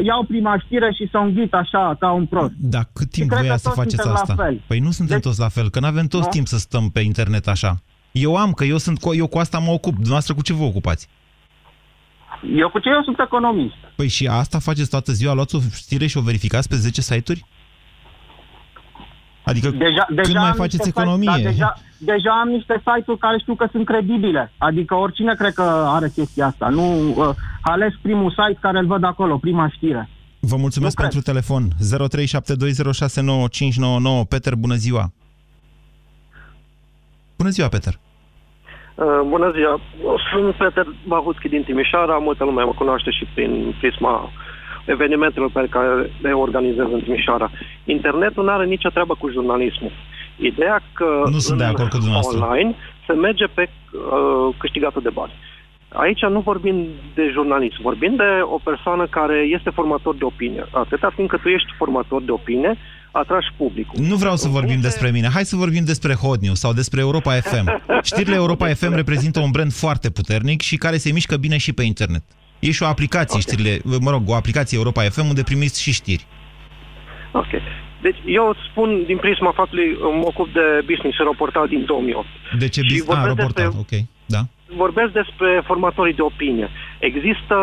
[0.05, 2.51] iau prima știre și să o înghit așa, ca un prost.
[2.57, 4.43] Da, cât timp cred voia că să toți faceți suntem la asta?
[4.43, 4.61] fel.
[4.67, 6.29] Păi nu suntem Deci- toți la fel, că nu avem toți Nu?
[6.29, 7.81] timp să stăm pe internet așa.
[8.11, 9.93] Eu am, că eu sunt cu, eu cu asta mă ocup.
[9.93, 11.07] Dumneavoastră cu ce vă ocupați?
[12.55, 13.73] Eu cu ce eu sunt economist.
[13.95, 15.33] Păi și asta faceți toată ziua?
[15.33, 17.45] Luați o știre și o verificați pe 10 site-uri?
[19.43, 21.31] Adică Deja, deja când mai am faceți niște economie?
[21.31, 24.51] Site, da, deja, deja am niște site-uri care știu că sunt credibile.
[24.57, 26.67] Adică oricine cred că are chestia asta.
[26.67, 27.29] Nu uh,
[27.61, 30.09] ales primul site care îl văd acolo, prima știre.
[30.39, 31.67] Vă mulțumesc Nu pentru telefon.
[34.23, 34.27] 0372069599.
[34.29, 35.11] Peter, bună ziua!
[37.37, 37.99] Bună ziua, Peter!
[38.95, 39.79] Uh, bună ziua!
[40.31, 44.29] Sunt Peter Bahutski din Timișoara, multă lume mă cunoaște și prin prisma
[44.85, 47.51] evenimentelor pe care le organizez în Timișoara.
[47.85, 49.91] Internetul nu are nicio treabă cu jurnalismul.
[50.37, 52.39] Ideea că Nu sunt de acord cu dumneavoastră.
[52.45, 52.75] online
[53.07, 55.31] se merge pe uh, câștigatul de bani.
[55.95, 56.75] Aici nu vorbim
[57.15, 60.65] de jurnalist, vorbim de o persoană care este formator de opinie.
[60.71, 62.77] Atâta timp cât tu ești formator de opinie,
[63.11, 63.99] atragi publicul.
[64.07, 65.27] Nu vreau să vorbim despre mine.
[65.33, 67.81] Hai să vorbim despre Hot News sau despre Europa FM.
[68.11, 71.83] Știrile Europa FM reprezintă un brand foarte puternic și care se mișcă bine și pe
[71.83, 72.23] internet.
[72.67, 76.25] E și o aplicație, știrile, mă rog, o aplicație Europa FM unde primiți și știri.
[77.31, 77.51] Ok.
[78.01, 82.27] Deci eu spun din prisma faptului, mă ocup de business în reportal din 2008.
[82.59, 83.01] De ce Și bis...
[83.01, 84.03] A, vorbesc reportaj, despre- ok.
[84.25, 84.41] Da.
[84.83, 86.69] Vorbesc despre formatorii de opinie.
[86.99, 87.55] Există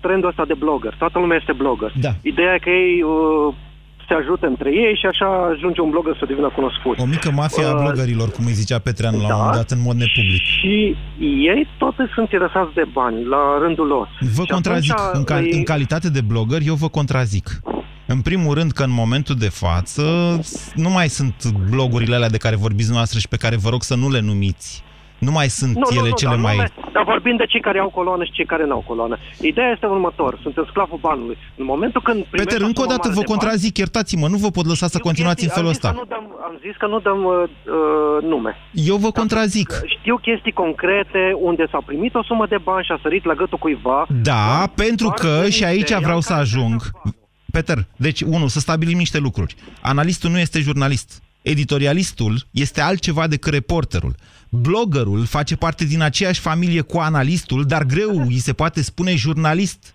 [0.00, 0.94] trendul ăsta de blogger.
[0.98, 1.92] Toată lumea este blogger.
[2.00, 2.12] Da.
[2.22, 3.54] Ideea e că ei uh,
[4.08, 6.94] se ajută între ei și așa ajunge un blogger să devină cunoscut.
[6.98, 9.34] O mică mafia a Uh, blogărilor, cum îi zicea Petreanu la da.
[9.34, 10.42] un moment dat în mod nepublic.
[10.58, 10.96] Și
[11.50, 14.06] ei tot sunt interesați de bani, la rândul lor.
[14.36, 14.92] Vă Și contrazic.
[14.92, 17.46] atunci În, cal- îi- în calitate de blogger, eu vă contrazic.
[18.06, 20.02] În primul rând că în momentul de față
[20.74, 21.34] nu mai sunt
[21.70, 24.82] blogurile alea de care vorbiți noastră și pe care vă rog să nu le numiți.
[25.18, 26.56] Nu mai sunt Nu, ele nu, nu, cele dar, mai...
[26.56, 29.16] nume, dar vorbim de cei care au coloană și cei care nu au coloană.
[29.40, 30.38] Ideea este următor.
[30.42, 31.36] Sunt în sclavul banului.
[31.56, 33.78] În momentul când primești Peter, o încă o sumă dată mare vă de bani- contrazic,
[33.78, 36.00] iertați-mă, nu vă pot lăsa să continuați în Chestii- felul am zis că ăsta.
[36.00, 37.34] nu dăm, am zis că nu dăm uh,
[37.76, 38.52] uh, nume.
[38.72, 39.68] Eu vă contrazic.
[39.98, 43.58] Știu chestii concrete unde s-a primit o sumă de bani și a sărit la gâtul
[43.58, 44.06] cuiva.
[44.22, 46.82] Da, pentru doar că, în și aici ministerial vreau să care ajung,
[47.52, 49.54] Peter, deci, unu, să stabilim niște lucruri.
[49.82, 51.22] Analistul nu este jurnalist.
[51.42, 54.14] Editorialistul este altceva decât reporterul.
[54.50, 59.94] Bloggerul face parte din aceeași familie cu analistul, dar greu îi se poate spune jurnalist.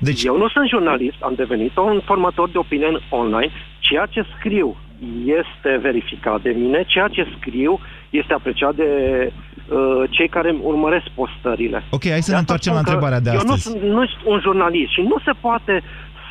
[0.00, 0.24] Deci...
[0.24, 3.52] Eu nu sunt jurnalist, am devenit un formator de opinie în online.
[3.78, 4.76] Ceea ce scriu
[5.24, 7.80] este verificat de mine, ceea ce scriu
[8.10, 8.90] este apreciat de
[9.32, 11.84] uh, cei care urmăresc postările.
[11.90, 13.62] Ok, hai să De ne asta întoarcem la spun că întrebarea de Eu nu astăzi.
[13.62, 15.82] sunt, nu sunt un jurnalist și nu se poate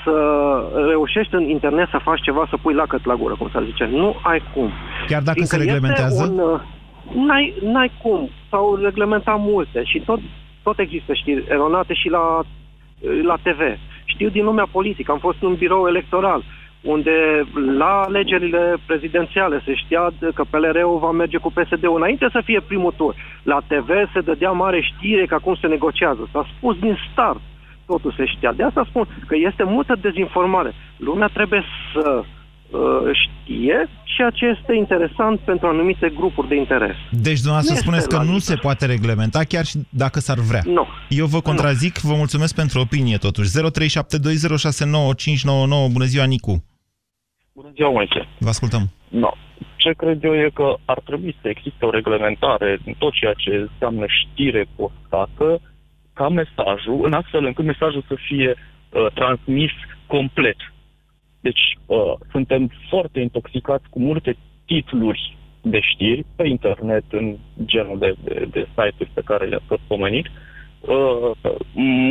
[0.03, 0.15] să
[0.87, 3.85] reușești în internet să faci ceva, să pui lacăt la gură, cum să zice.
[3.91, 4.69] Nu ai cum.
[5.07, 6.23] Chiar dacă Fiindcă se este reglementează?
[6.23, 6.59] Un, uh,
[7.13, 8.29] n-ai, n-ai cum.
[8.49, 10.19] S-au reglementat multe și tot,
[10.63, 12.41] tot există știri eronate și la,
[13.23, 13.59] la TV.
[14.05, 16.43] Știu din lumea politică, am fost în un birou electoral
[16.81, 17.45] unde
[17.77, 22.93] la alegerile prezidențiale se știa că PLR-ul va merge cu PSD-ul înainte să fie primul
[22.97, 23.15] tur.
[23.43, 26.29] La TV se dădea mare știre că acum se negociază.
[26.31, 27.39] S-a spus din start.
[27.85, 28.51] Totul se știa.
[28.51, 30.73] De asta spun că este multă dezinformare.
[30.97, 32.25] Lumea trebuie să uh,
[33.23, 36.95] știe ceea ce este interesant pentru anumite grupuri de interes.
[37.11, 38.51] Deci dumneavoastră Nu spuneți este că nu logică.
[38.51, 40.61] se poate reglementa, chiar și dacă s-ar vrea.
[40.65, 40.87] Nu.
[41.09, 43.49] Eu vă contrazic, vă mulțumesc pentru opinie totuși.
[43.49, 45.91] 0372069599.
[45.91, 46.63] Bună ziua, Nicu.
[47.53, 48.27] Bună ziua, Moise.
[48.37, 48.89] Vă ascultăm.
[49.09, 49.29] No.
[49.75, 53.49] Ce cred eu e că ar trebui să existe o reglementare în tot ceea ce
[53.49, 55.61] înseamnă știre postată
[56.13, 59.71] ca mesajul, în astfel încât mesajul să fie uh, transmis
[60.07, 60.55] complet.
[61.41, 68.15] Deci uh, suntem foarte intoxicați cu multe titluri de știri pe internet, în genul de,
[68.23, 70.25] de, de site-uri pe care le-ați tot pomenit.
[70.79, 71.31] Uh,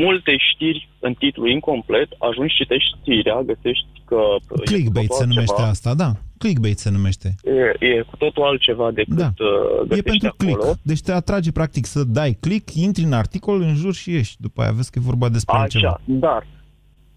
[0.05, 4.15] multe știri în titlu incomplet, ajungi, citești știrea, găsești că...
[4.15, 5.69] uh, e Clickbait cu se totul numește altceva.
[5.71, 6.11] asta, da.
[6.39, 7.35] Clickbait se numește.
[7.45, 9.25] E, e cu totul altceva decât Da.
[9.39, 10.57] uh, E găsești pentru acolo.
[10.63, 10.79] click.
[10.83, 14.35] Deci te atrage practic să dai click, intri în articol, în jur și ieși.
[14.39, 15.89] După aia vezi că e vorba despre altceva.
[15.89, 16.47] Așa, dar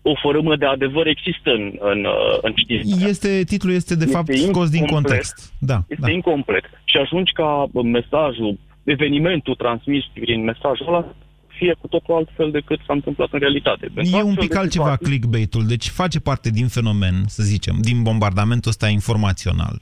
[0.05, 2.83] o fărâmă de adevăr există în, în, uh, în știri.
[3.09, 4.91] Este, titlul este de fapt scos din incomplet.
[4.91, 5.53] context.
[5.59, 6.11] Da, Este da.
[6.11, 6.63] incomplet.
[6.83, 11.15] Și ajungi ca uh, mesajul, evenimentul transmis prin mesajul ăla
[11.47, 13.85] fie cu totul altfel decât s-a întâmplat în realitate.
[13.93, 17.43] Pentru E un astfel pic de altceva situații- clickbait-ul, deci face parte din fenomen, să
[17.43, 19.81] zicem, din bombardamentul ăsta informațional.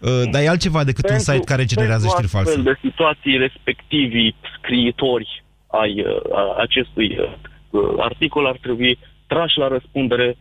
[0.00, 2.80] Uh, Dar e altceva decât un Pentru- site care generează pentru știri astfel false.
[2.80, 7.16] de situații respectivii scriitori ai uh, a acestui
[7.70, 10.36] uh, articol ar trebui trași la răspundere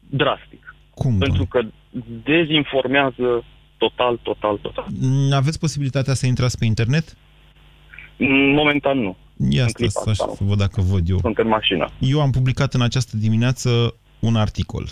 [0.00, 0.74] drastic.
[0.94, 1.18] Cum?
[1.18, 1.60] Pentru că
[2.24, 3.44] dezinformează
[3.76, 4.86] total, total, total.
[5.00, 7.16] Mm, Aveți posibilitatea să intrați pe internet?
[8.54, 9.16] Momentan nu.
[9.48, 11.18] Ia În asta clipa să, asta, să văd dacă văd eu.
[11.18, 11.90] Sunt în mașină.
[11.98, 14.86] Eu am publicat în această dimineață un articol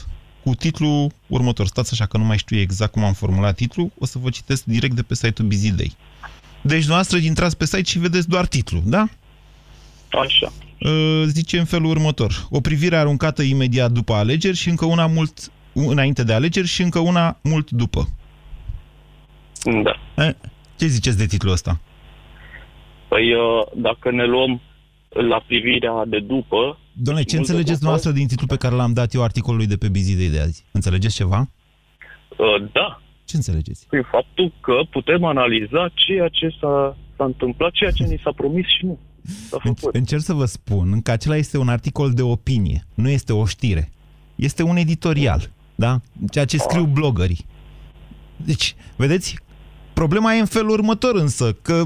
[0.44, 1.66] cu titlul următor.
[1.66, 4.64] Stați așa că nu mai știu exact cum am formulat titlul, o să vă citesc
[4.64, 5.96] direct de pe site-ul Busy Day.
[6.60, 9.08] Deci noastră intrați pe site și vedeți doar titlul, da?
[10.10, 10.52] Așa.
[10.80, 12.46] Uh, Zice în felul următor.
[12.50, 16.98] O privire aruncată imediat după alegeri și încă una mult înainte de alegeri și încă
[16.98, 18.08] una mult după.
[19.82, 20.24] Da.
[20.24, 20.34] Eh,
[20.76, 21.80] Ce ziceți de titlul ăsta?
[23.08, 24.60] Păi, uh, dacă ne luăm
[25.08, 26.78] la privirea de după...
[26.92, 29.66] Doamne, ce mult de înțelegeți după, noastră din titlul pe care l-am dat eu articolului
[29.66, 30.64] de pe Busy Day de azi?
[30.72, 31.48] Înțelegeți ceva?
[32.36, 33.02] Uh, da.
[33.24, 33.86] Ce înțelegeți?
[33.88, 38.66] Prin faptul că putem analiza ceea ce s-a s-a întâmplat ceea ce ni s-a promis
[38.66, 39.07] și nu s-a făcut.
[39.92, 43.90] Încerc să vă spun că acela este un articol de opinie, nu este o știre.
[44.34, 46.00] Este un editorial, da?
[46.30, 47.46] Ceea ce scriu blogării.
[48.36, 49.38] Deci, vedeți,
[49.92, 51.84] problema e în felul următor însă, că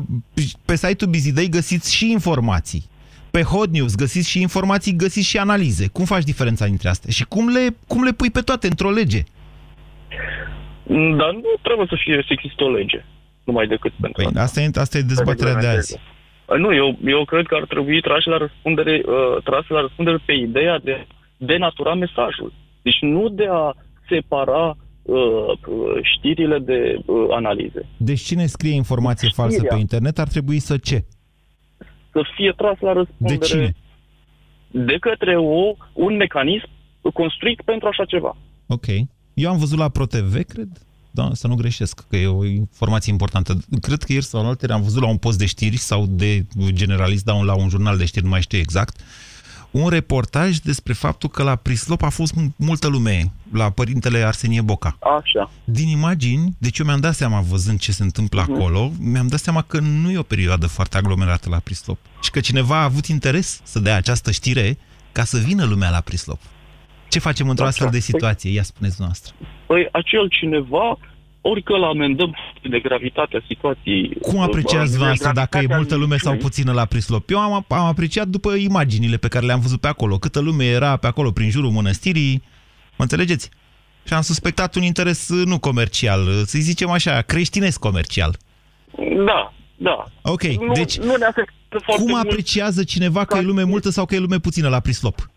[0.65, 2.91] pe site-ul Bizidei găsiți și informații.
[3.31, 5.89] Pe Hot News găsiți și informații, găsiți și analize.
[5.89, 7.11] Cum faci diferența dintre astea?
[7.11, 9.23] Și cum le, cum le pui pe toate într-o lege?
[11.19, 13.05] Dar nu trebuie să fie să există o lege,
[13.45, 14.61] numai decât pentru păi, asta.
[14.61, 15.99] E, asta e dezbaterea de azi.
[16.59, 20.33] Nu, eu, eu cred că ar trebui trași la răspundere, uh, trase la răspundere pe
[20.33, 22.53] ideea de denatura mesajul.
[22.83, 23.73] Deci nu de a
[24.09, 25.17] separa uh,
[26.03, 27.87] știrile de uh, analize.
[27.97, 29.45] Deci cine scrie informație Știrea.
[29.45, 31.05] falsă pe internet ar trebui să ce?
[32.13, 33.39] Să fie tras la răspundere.
[33.39, 33.75] De cine?
[34.71, 36.69] De către o, un mecanism
[37.15, 38.37] construit pentru așa ceva.
[38.67, 38.87] Ok.
[39.35, 40.69] Eu am văzut la ProTV, cred,
[41.15, 43.59] da, să nu greșesc, că e o informație importantă.
[43.81, 46.47] Cred că ieri sau în altele am văzut la un post de știri sau de
[46.69, 49.01] generalist, dar la un jurnal de știri, nu mai știu exact,
[49.73, 54.99] un reportaj despre faptul că la Prislop a fost multă lume, la părintele Arsenie Boca.
[55.19, 55.51] Așa.
[55.65, 58.55] Din imagini, deci eu mi-am dat seama, văzând ce se întâmplă uh-huh.
[58.55, 61.99] acolo, mi-am dat seama că nu e o perioadă foarte aglomerată la Prislop.
[62.23, 64.79] Și că cineva a avut interes să dea această știre
[65.13, 66.41] ca să vină lumea la Prislop.
[67.13, 68.51] Ce facem într-o astfel de situație?
[68.51, 69.35] Ia spuneți noastră.
[69.67, 70.99] Păi acel cineva
[71.41, 72.37] ori că îl amendăm
[72.71, 74.17] de gravitatea situației.
[74.21, 77.31] Cum apreciați voastră dacă e multă lume sau puțină la Prislop?
[77.31, 80.19] Eu am, am apreciat după imaginile pe care le-am văzut pe acolo.
[80.19, 82.43] Câtă lume era pe acolo prin jurul mănăstirii.
[82.97, 83.51] Mă înțelegeți?
[84.07, 88.37] Și am suspectat un interes nu comercial, să zicem așa, creștinesc comercial.
[89.27, 90.07] Da, da.
[90.23, 91.27] Ok, nu, deci nu ne
[91.97, 95.31] cum apreciază cineva că e lume multă sau că e lume puțină la Prislop?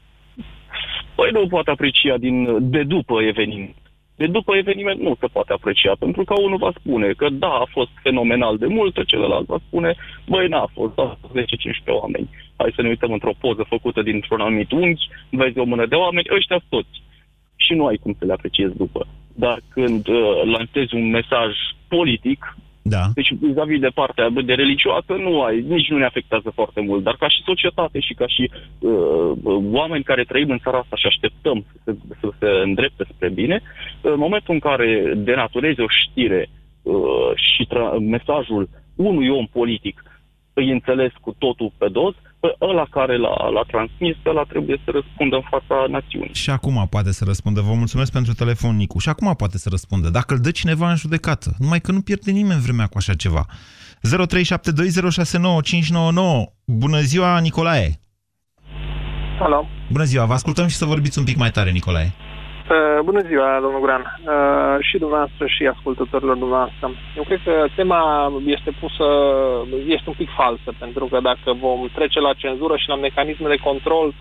[1.16, 3.76] Păi nu poate aprecia din, de după eveniment.
[4.16, 7.68] De după eveniment nu se poate aprecia, pentru că unul va spune că da, a
[7.72, 9.96] fost fenomenal de mult, celălalt va spune,
[10.28, 11.42] băi, n-a fost, da, 10-15
[11.86, 12.30] oameni.
[12.58, 16.28] Hai să ne uităm într-o poză făcută dintr-un anumit unghi, vezi o mână de oameni,
[16.36, 17.02] ăștia toți.
[17.56, 19.08] Și nu ai cum să le apreciezi după.
[19.34, 21.52] Dar când uh, lansezi un mesaj
[21.88, 22.56] politic,
[22.88, 23.04] da.
[23.14, 27.16] Deci, vis-a-vis de partea de religioasă, nu ai, nici nu ne afectează foarte mult, dar
[27.16, 29.32] ca și societate și ca și uh,
[29.72, 33.62] oameni care trăim în țara asta și așteptăm să se, să se îndrepte spre bine,
[34.02, 36.50] în momentul în care denaturezi o știre
[36.82, 40.04] uh, și tra- mesajul unui om politic
[40.54, 42.16] îi înțeles cu totul pe dos,
[42.62, 46.34] ăla care l-a, l-a transmis, ăla trebuie să răspundă în fața națiunii.
[46.34, 47.62] Și acum poate să răspundă.
[47.62, 49.00] Vă mulțumesc pentru telefon, Nicu.
[49.00, 50.10] Și acum poate să răspundă.
[50.10, 51.50] Dacă îl dă cineva în judecată.
[51.60, 53.46] Numai că nu pierde nimeni vremea cu așa ceva.
[53.46, 54.10] 0372069599.
[56.66, 58.00] Bună ziua, Nicolae!
[59.40, 59.68] Alo!
[59.92, 62.14] Bună ziua, vă ascultăm și să vorbiți un pic mai tare, Nicolae.
[62.70, 66.92] Uh, bună ziua, domnul Gran, uh, și dumneavoastră și ascultătorilor dumneavoastră.
[67.18, 69.06] Eu cred că tema este pusă,
[69.86, 73.64] este un pic falsă, pentru că dacă vom trece la cenzură și la mecanisme de
[73.68, 74.14] control,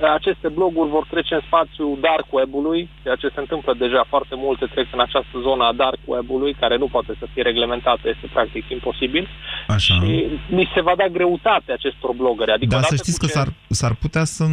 [0.00, 4.66] aceste bloguri vor trece în spațiul dark web-ului, ceea ce se întâmplă deja foarte multe
[4.74, 8.64] trec în această zonă a dark web-ului, care nu poate să fie reglementată, este practic
[8.68, 9.28] imposibil.
[9.68, 9.94] Așa.
[9.94, 12.52] Și mi se va da greutate acestor blogări.
[12.52, 13.32] Adică Dar să știți că ce...
[13.32, 14.44] s-ar, s-ar putea să...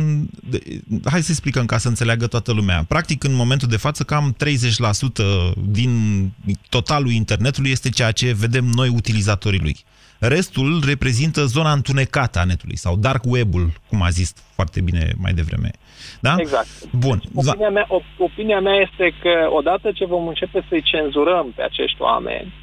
[1.12, 2.86] Hai să explicăm ca să înțeleagă toată lumea.
[2.88, 4.38] Practic, în momentul de față, cam 30%
[5.80, 5.92] din
[6.70, 9.78] totalul internetului este ceea ce vedem noi utilizatorii lui.
[10.28, 15.34] Restul reprezintă zona întunecată a netului sau dark web-ul, cum a zis foarte bine mai
[15.34, 15.72] devreme.
[16.20, 16.36] Da?
[16.38, 16.68] Exact.
[16.92, 17.22] Bun.
[17.34, 22.54] Opinia mea, opinia mea este că odată ce vom începe să-i cenzurăm pe acești oameni,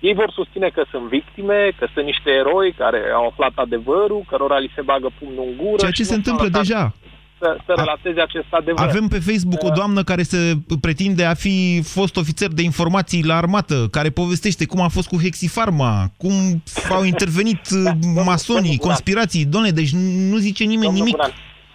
[0.00, 4.58] ei vor susține că sunt victime, că sunt niște eroi care au aflat adevărul, cărora
[4.58, 5.76] li se bagă pumnul în gură.
[5.78, 6.94] Ceea ce se întâmplă deja
[7.40, 8.86] să, să relateze acest adevăr.
[8.88, 13.24] Avem pe Facebook o uh, doamnă care se pretinde a fi fost ofițer de informații
[13.24, 17.92] la armată, care povestește cum a fost cu Hexifarma, cum au intervenit uh,
[18.24, 19.44] masonii, conspirații.
[19.44, 19.90] Doamne, deci
[20.30, 21.16] nu zice nimeni nimic.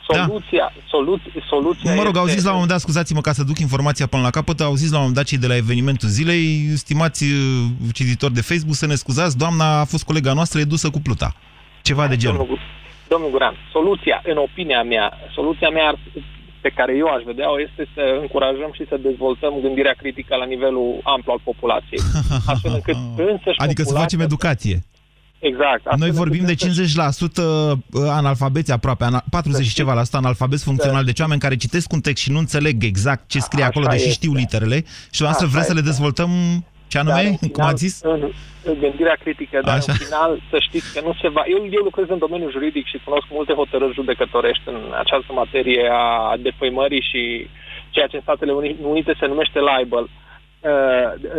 [0.08, 0.82] Soluția, da.
[0.89, 4.06] soluția, soluția Mă rog, au zis la un moment dat, scuzați-mă ca să duc informația
[4.06, 7.23] până la capăt, au zis la un moment dat cei de la evenimentul zilei, stimați
[7.23, 7.30] uh,
[7.93, 11.36] cititori de Facebook, să ne scuzați, doamna a fost colega noastră, e dusă cu pluta.
[11.82, 12.38] Ceva de genul.
[12.38, 12.60] Domnul,
[13.08, 15.98] Domnul Guran, soluția, în opinia mea, soluția mea ar,
[16.62, 21.00] pe care eu aș vedea-o este să încurajăm și să dezvoltăm gândirea critică la nivelul
[21.04, 22.02] amplu al populației.
[22.51, 24.78] Astfel încât însăși Adică să facem educație.
[25.39, 25.95] Exact.
[25.95, 27.78] Noi vorbim de 50% uh,
[28.10, 32.24] analfabeți aproape, 40 și ceva la sută analfabeți funcțional, deci oameni care citesc un text
[32.24, 35.82] și nu înțeleg exact ce scrie acolo, deși știu literele, și noastră vreți să le
[35.82, 36.30] dezvoltăm
[36.88, 37.14] ce anume?
[37.14, 38.02] Dar, Cum final, ați zis?
[38.02, 38.22] În,
[38.64, 39.92] în gândirea critică, dar Așa.
[39.92, 41.44] în final să știți că nu se va...
[41.54, 46.36] Eu, eu lucrez în domeniul juridic și cunosc multe hotărâri judecătorești în această materie a
[46.40, 47.50] defăimării și
[47.90, 50.04] ceea ce în Statele Unite se numește libel.
[50.04, 50.24] uh,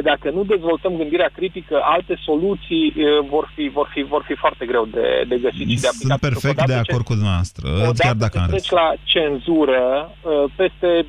[0.03, 4.67] dacă nu dezvoltăm gândirea critică, alte soluții uh, vor fi, vor fi, vor fi foarte
[4.67, 6.19] greu de, de găsit și de aplicat.
[6.19, 7.67] Sunt perfect de acord cu dumneavoastră,
[7.99, 11.07] chiar dacă am treci la cenzură, uh, peste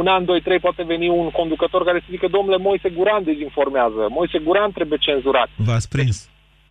[0.00, 4.02] un an, doi, trei poate veni un conducător care să zică, domnule, Moise Guran dezinformează,
[4.08, 5.48] Moise Guran trebuie cenzurat.
[5.56, 6.30] V-ați prins.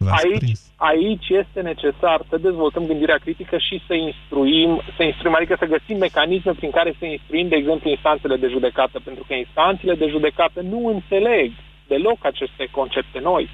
[0.10, 5.74] Aici, aici este necesar să dezvoltăm gândirea critică și să instruim, să instruim, adică să
[5.76, 10.08] găsim mecanisme prin care să instruim, de exemplu, instanțele de judecată, pentru că instanțele de
[10.14, 11.52] judecată nu înțeleg
[11.88, 13.50] deloc aceste concepte noi.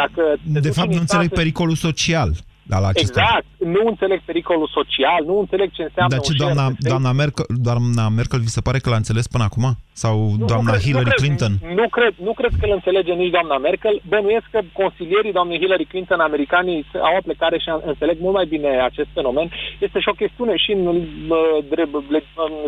[0.00, 0.22] Dacă
[0.68, 2.30] de fapt, nu înțeleg pericolul social
[2.70, 3.22] al acestor.
[3.22, 3.46] Exact.
[3.58, 8.40] Nu înțeleg pericolul social, nu înțeleg ce înseamnă Dar ce, doamna, doamna, Merkel, doamna Merkel,
[8.40, 9.64] vi se pare că l-a înțeles până acum?
[10.04, 11.52] Sau nu, doamna nu cred, Hillary nu cred, Clinton?
[11.80, 13.96] Nu cred, nu cred că îl înțelege nici doamna Merkel.
[14.12, 18.70] Bănuiesc că consilierii doamnei Hillary Clinton, americanii, au o plecare și înțeleg mult mai bine
[18.90, 19.48] acest fenomen.
[19.86, 21.00] Este și o chestiune și în, în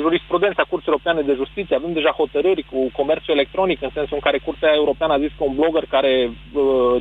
[0.01, 1.77] jurisprudența Curții Europeane de Justiție.
[1.77, 5.45] Avem deja hotărâri cu comerțul electronic, în sensul în care Curtea Europeană a zis că
[5.45, 6.97] un blogger care uh,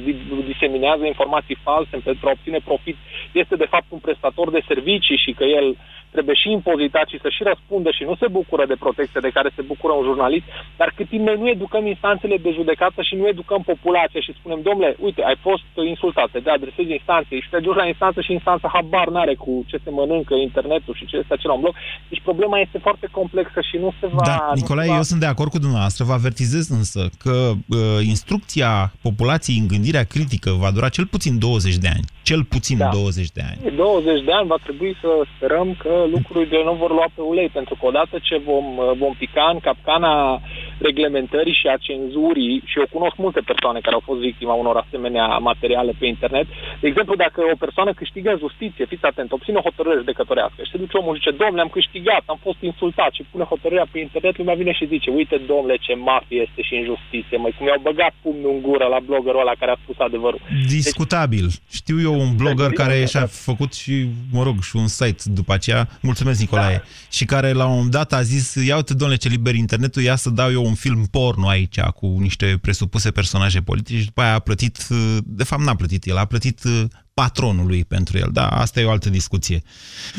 [0.51, 2.97] diseminează informații false pentru a obține profit
[3.31, 5.67] este de fapt un prestator de servicii și că el
[6.11, 9.49] trebuie și impozitat și să și răspundă și nu se bucură de protecție de care
[9.55, 10.45] se bucură un jurnalist,
[10.79, 14.59] dar cât timp noi nu educăm instanțele de judecată și nu educăm populația și spunem,
[14.61, 18.69] domnule, uite, ai fost insultat, te adresezi instanței și te duci la instanță și instanța
[18.73, 21.75] habar n-are cu ce se mănâncă internetul și ce este acela un bloc.
[22.09, 24.21] Deci problema este foarte complexă și nu se va...
[24.25, 24.95] Da, Nicolae, va...
[24.95, 30.03] eu sunt de acord cu dumneavoastră, vă avertizez însă că uh, instrucția populației în gândirea
[30.03, 32.05] critică va dura cel puțin 20 de ani.
[32.21, 32.89] Cel puțin da.
[32.93, 33.75] 20 de ani.
[33.75, 37.75] 20 de ani va trebui să sperăm că lucrurile nu vor lua pe ulei, pentru
[37.79, 38.65] că odată ce vom,
[38.97, 40.41] vom pica în capcana
[40.79, 45.25] reglementării și a cenzurii, și eu cunosc multe persoane care au fost victima unor asemenea
[45.37, 46.47] materiale pe internet,
[46.81, 50.77] de exemplu, dacă o persoană câștigă justiție, fiți atent, obține o hotărâre judecătorească și se
[50.77, 54.37] duce omul și zice, domnule, am câștigat, am fost insultat și pune hotărârea pe internet,
[54.37, 58.13] lumea vine și zice, uite, domnule, ce mafie este și injustiție, mai cum i-au băgat
[58.21, 60.41] pumnul în gură la bloggerul ăla care a spus adevărul.
[60.67, 61.47] Discutabil.
[61.47, 65.53] Deci, Știu eu un blogger care și-a făcut și, mă rog, și un site după
[65.53, 66.75] aceea Mulțumesc, Nicolae.
[66.75, 66.83] Da.
[67.09, 70.15] Și care la un moment dat a zis, ia uite, domnule, ce liber internetul, ia
[70.15, 74.33] să dau eu un film porno aici cu niște presupuse personaje politice și după aia
[74.33, 74.87] a plătit,
[75.23, 76.83] de fapt n-a plătit el, a plătit uh,
[77.13, 78.29] patronului pentru el.
[78.31, 79.61] Da, asta e o altă discuție.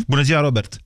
[0.06, 0.76] Bună ziua, Robert!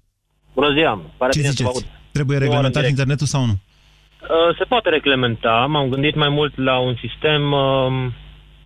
[0.55, 1.01] Bună ziua!
[1.17, 1.87] Pare ce ziceți?
[2.13, 3.53] Trebuie reglementat internetul sau nu?
[3.53, 5.67] Uh, se poate reglementa.
[5.69, 8.13] M-am gândit mai mult la un sistem, um,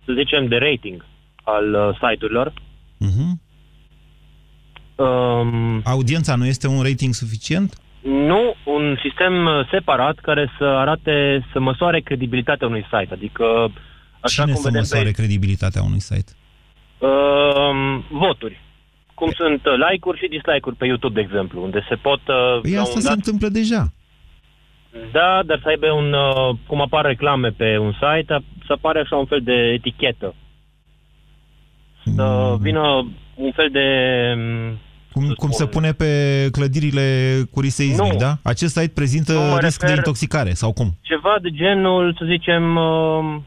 [0.05, 1.05] să zicem, de rating
[1.43, 2.53] al uh, site-urilor.
[3.05, 3.48] Uh-huh
[4.99, 7.77] Um, Audiența nu este un rating suficient?
[8.01, 9.33] Nu, un sistem
[9.71, 13.13] separat care să arate, să măsoare credibilitatea unui site.
[13.13, 13.43] Adică,
[14.19, 15.11] așa Cine cum să măsoare pe...
[15.11, 16.31] credibilitatea unui site?
[16.97, 18.61] Uh, voturi.
[19.13, 22.19] Cum sunt like-uri și dislike-uri pe YouTube, de exemplu, unde se pot...
[22.27, 23.03] Uh, păi asta dat...
[23.03, 23.93] se întâmplă deja.
[25.11, 26.13] Da, dar să aibă un...
[26.13, 30.35] Uh, cum apar reclame pe un site, să apare așa un fel de etichetă.
[32.15, 32.57] Să mm.
[32.61, 33.87] vină un fel de
[35.19, 36.11] cum, cum se pune pe
[36.51, 37.07] clădirile
[37.51, 38.31] curiseismic, da?
[38.43, 40.89] Acest site prezintă nu, risc de intoxicare, sau cum?
[41.01, 43.41] Ceva de genul, să zicem, uh,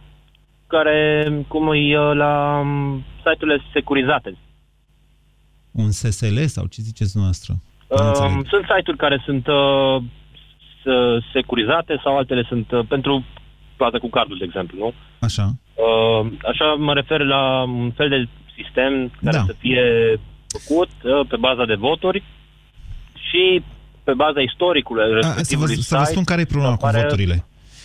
[0.66, 0.98] care,
[1.48, 4.36] cum e uh, la um, site-urile securizate.
[5.70, 7.52] Un SSL sau ce ziceți dumneavoastră?
[7.86, 10.02] Uh, sunt site-uri care sunt uh,
[11.32, 13.24] securizate sau altele sunt uh, pentru
[13.76, 14.92] plată cu cardul, de exemplu, nu?
[15.20, 15.44] Așa.
[15.74, 19.44] Uh, așa mă refer la un fel de sistem care da.
[19.46, 19.82] să fie
[20.58, 22.22] făcut uh, pe baza de voturi
[23.12, 23.62] și
[24.04, 27.44] pe baza istoricului respectivului să vă, să vă spun care e problema cu voturile.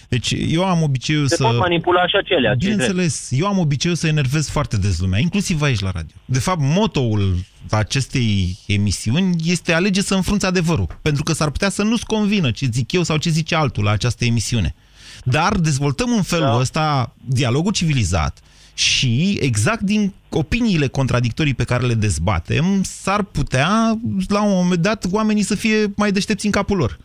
[0.09, 1.43] Deci eu am obiceiul se să...
[1.43, 2.53] Se pot manipula și acelea.
[2.53, 6.15] Bineînțeles, eu am obiceiul să enervez foarte des lumea, inclusiv aici la radio.
[6.25, 7.35] De fapt, motoul
[7.69, 10.87] acestei emisiuni este alege să înfrunți adevărul.
[11.01, 13.91] Pentru că s-ar putea să nu-ți convină ce zic eu sau ce zice altul la
[13.91, 14.75] această emisiune.
[15.23, 16.57] Dar dezvoltăm în felul da.
[16.57, 18.39] ăsta dialogul civilizat,
[18.77, 25.05] și exact din opiniile contradictorii pe care le dezbatem, s-ar putea, la un moment dat,
[25.11, 26.97] oamenii să fie mai deștepți în capul lor.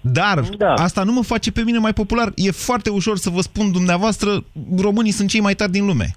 [0.00, 0.74] Dar da.
[0.74, 2.32] asta nu mă face pe mine mai popular.
[2.34, 4.44] E foarte ușor să vă spun dumneavoastră,
[4.76, 6.16] românii sunt cei mai tari din lume.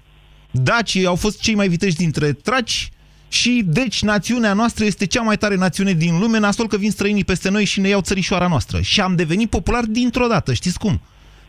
[0.50, 2.90] Dacii au fost cei mai viteși dintre traci
[3.28, 7.24] și deci națiunea noastră este cea mai tare națiune din lume, nasol că vin străinii
[7.24, 8.80] peste noi și ne iau țărișoara noastră.
[8.80, 11.00] Și am devenit popular dintr-o dată, știți cum?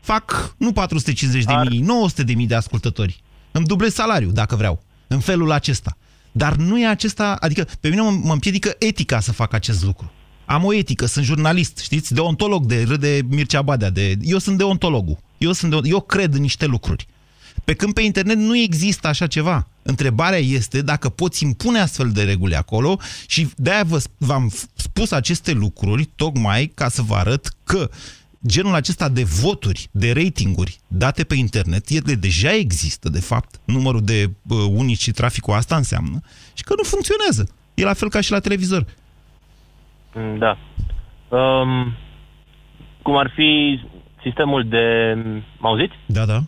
[0.01, 3.25] Fac nu 450 de mii, 900 de mii de ascultători.
[3.57, 5.97] Îmi dublez salariul, dacă vreau, în felul acesta.
[6.31, 10.11] Dar nu e acesta, adică pe mine mă, mă împiedică etica să fac acest lucru.
[10.45, 13.89] Am o etică, sunt jurnalist, știți, deontolog de râde Mircea Badea.
[13.89, 15.17] De, eu sunt deontologul.
[15.37, 17.07] Eu, sunt de, eu cred în niște lucruri.
[17.63, 19.67] Pe când pe internet nu există așa ceva.
[19.81, 23.87] Întrebarea este dacă poți impune astfel de reguli acolo și de-aia
[24.17, 27.89] v-am spus aceste lucruri tocmai ca să vă arăt că
[28.47, 34.01] genul acesta de voturi, de ratinguri date pe internet, ele deja există, de fapt, numărul
[34.01, 36.19] de uh, unici și traficul asta înseamnă,
[36.53, 37.49] și că nu funcționează.
[37.73, 38.85] E la fel ca și la televizor.
[40.13, 40.57] Mm, Da.
[41.37, 41.95] Um,
[43.01, 43.79] cum ar fi
[44.23, 45.15] sistemul de...
[45.57, 45.93] Mă auziți?
[46.05, 46.39] Da, da.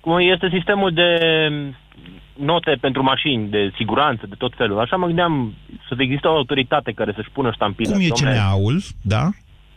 [0.00, 1.08] Cum este sistemul de
[2.36, 4.78] note pentru mașini, de siguranță, de tot felul.
[4.80, 5.54] Așa mă gândeam
[5.88, 7.92] să există o autoritate care să-și pună ștampila.
[7.92, 9.30] Cum e Dom'le, CNA-ul, da?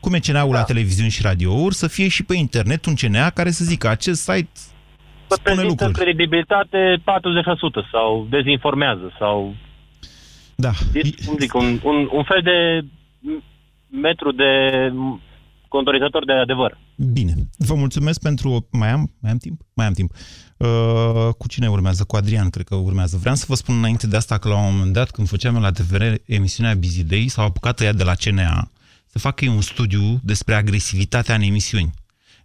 [0.04, 0.58] Cum e CNA-ul da.
[0.58, 4.22] la televiziuni și radiouri, să fie și pe internet un CNA care să zică acest
[4.22, 5.94] site Să spune prezintă lucruri.
[5.94, 7.04] credibilitate 40%
[7.92, 9.56] sau dezinformează sau...
[10.56, 10.72] Da.
[11.26, 12.88] Cum zic, un, un, un fel de
[14.02, 14.50] metru de
[15.68, 16.78] contorizator de adevăr.
[17.14, 17.34] Bine.
[17.58, 18.68] Vă mulțumesc pentru...
[18.72, 19.62] Mai am, mai am timp?
[19.74, 20.12] Mai am timp.
[20.58, 22.04] Uh, cu cine urmează?
[22.04, 23.18] Cu Adrian, cred că urmează.
[23.18, 25.62] Vreau să vă spun înainte de asta că la un moment dat, când făceam eu
[25.62, 28.68] la TVR emisiunea Busy Day, s-au apucat ea de la CNA
[29.14, 31.92] să facă ei un studiu despre agresivitatea în emisiuni.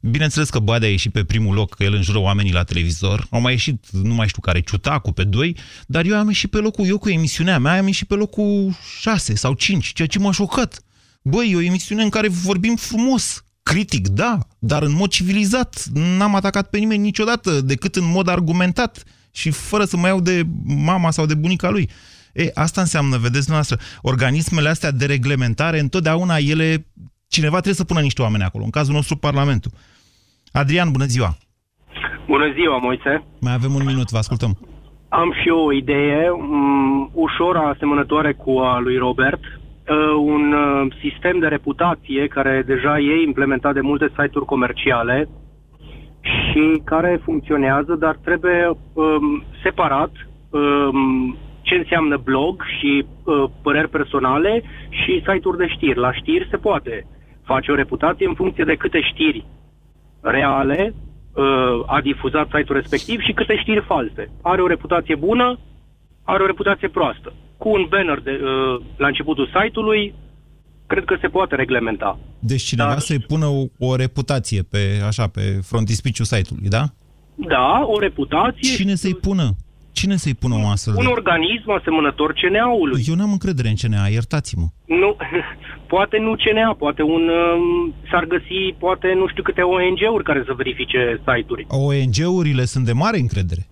[0.01, 3.27] Bineînțeles că Badea a ieșit pe primul loc, că el înjură oamenii la televizor.
[3.31, 5.57] Au mai ieșit, nu mai știu care, Ciutacu pe doi,
[5.87, 9.35] dar eu am ieșit pe locul, eu cu emisiunea mea am ieșit pe locul 6
[9.35, 10.83] sau 5, ceea ce m-a șocat.
[11.23, 15.85] Băi, e o emisiune în care vorbim frumos, critic, da, dar în mod civilizat.
[15.93, 20.47] N-am atacat pe nimeni niciodată, decât în mod argumentat și fără să mai iau de
[20.65, 21.91] mama sau de bunica lui.
[22.33, 26.87] E, asta înseamnă, vedeți noastră, organismele astea de reglementare, întotdeauna ele,
[27.29, 29.71] cineva trebuie să pună niște oameni acolo, în cazul nostru Parlamentul.
[30.53, 31.37] Adrian, bună ziua!
[32.27, 33.25] Bună ziua, Moise.
[33.41, 34.59] Mai avem un minut, vă ascultăm.
[35.09, 39.41] Am și eu o idee um, ușor asemănătoare cu a lui Robert.
[39.45, 45.29] Uh, un uh, sistem de reputație care deja e implementat de multe site-uri comerciale
[46.21, 50.11] și care funcționează, dar trebuie um, separat
[50.51, 51.37] um,
[51.69, 55.99] ce înseamnă blog și uh, păreri personale și site-uri de știri.
[56.07, 57.07] La știri se poate
[57.45, 59.47] face o reputație în funcție de câte știri
[60.21, 61.45] reale uh,
[61.87, 64.31] a difuzat site-ul respectiv și câte știri false.
[64.43, 65.59] Are o reputație bună,
[66.25, 67.33] are o reputație proastă.
[67.57, 70.15] Cu un banner de, uh, la începutul site-ului,
[70.87, 72.19] cred că se poate reglementa.
[72.39, 72.99] Deci cineva da.
[72.99, 76.85] să-i pună o, o reputație pe, așa, pe frontispiciul site-ului, da?
[77.35, 78.75] Da, o reputație.
[78.77, 79.57] Cine să-i pună?
[79.93, 81.11] Cine să-i pună o astfel Un de...
[81.11, 83.05] organism asemănător CNA-ului.
[83.09, 84.67] Eu n-am încredere în CNA, iertați-mă.
[84.85, 85.17] Nu,
[85.95, 90.53] poate nu CNA, poate un, um, s-ar găsi, poate nu știu câte ONG-uri care să
[90.57, 91.67] verifice site-uri.
[91.69, 93.67] ONG-urile sunt de mare încredere.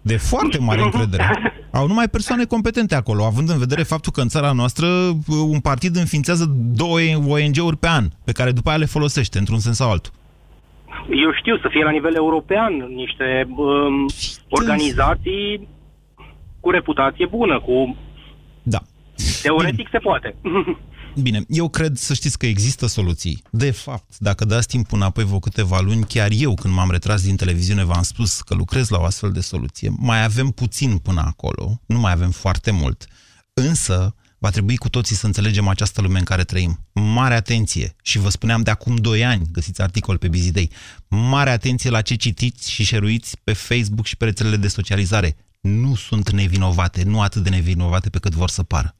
[0.00, 1.24] De foarte mare încredere.
[1.78, 4.86] Au numai persoane competente acolo, având în vedere faptul că în țara noastră
[5.28, 6.98] un partid înființează două
[7.28, 10.12] ONG-uri pe an, pe care după aia le folosește, într-un sens sau altul.
[11.10, 14.06] Eu știu, să fie la nivel european niște um,
[14.48, 15.68] organizații
[16.60, 17.96] cu reputație bună, cu...
[18.62, 18.78] Da.
[19.42, 20.34] Teoretic se poate.
[21.22, 23.42] Bine, eu cred să știți că există soluții.
[23.50, 27.36] De fapt, dacă dați timp înapoi vă câteva luni, chiar eu când m-am retras din
[27.36, 29.92] televiziune v-am spus că lucrez la o astfel de soluție.
[29.98, 33.06] Mai avem puțin până acolo, nu mai avem foarte mult,
[33.54, 34.14] însă
[34.46, 36.80] va trebui cu toții să înțelegem această lume în care trăim.
[36.92, 37.96] Mare atenție!
[38.02, 40.70] Și vă spuneam de acum 2 ani, găsiți articol pe Busy Day,
[41.08, 45.36] mare atenție la ce citiți și șeruiți pe Facebook și pe rețelele de socializare.
[45.60, 48.96] Nu sunt nevinovate, nu atât de nevinovate pe cât vor să pară.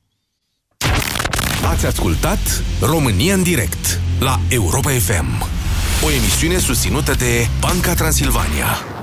[1.64, 5.48] Ați ascultat România în direct la Europa FM.
[6.04, 8.95] O emisiune susținută de Banca Transilvania.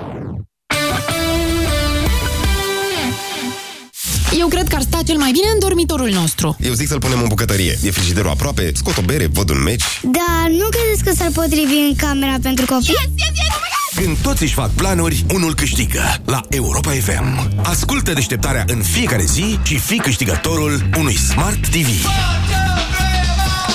[4.40, 6.56] Eu cred că ar sta cel mai bine în dormitorul nostru.
[6.60, 7.78] Eu zic să-l punem în bucătărie.
[7.84, 9.84] E frigiderul aproape, scot o bere, văd un meci.
[10.02, 12.88] Da, nu credeți că s-ar potrivi în camera pentru copii?
[12.88, 14.04] Yes, yes, yes!
[14.04, 17.50] Când toți își fac planuri, unul câștigă la Europa FM.
[17.64, 21.88] Ascultă deșteptarea în fiecare zi și fii câștigătorul unui Smart TV.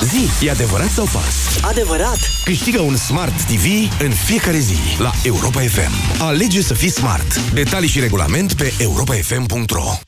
[0.02, 1.34] Zi, e adevărat sau fals?
[1.62, 2.18] Adevărat!
[2.44, 3.64] Câștigă un Smart TV
[4.00, 6.22] în fiecare zi la Europa FM.
[6.22, 7.40] Alege să fii smart.
[7.52, 10.07] Detalii și regulament pe europafm.ro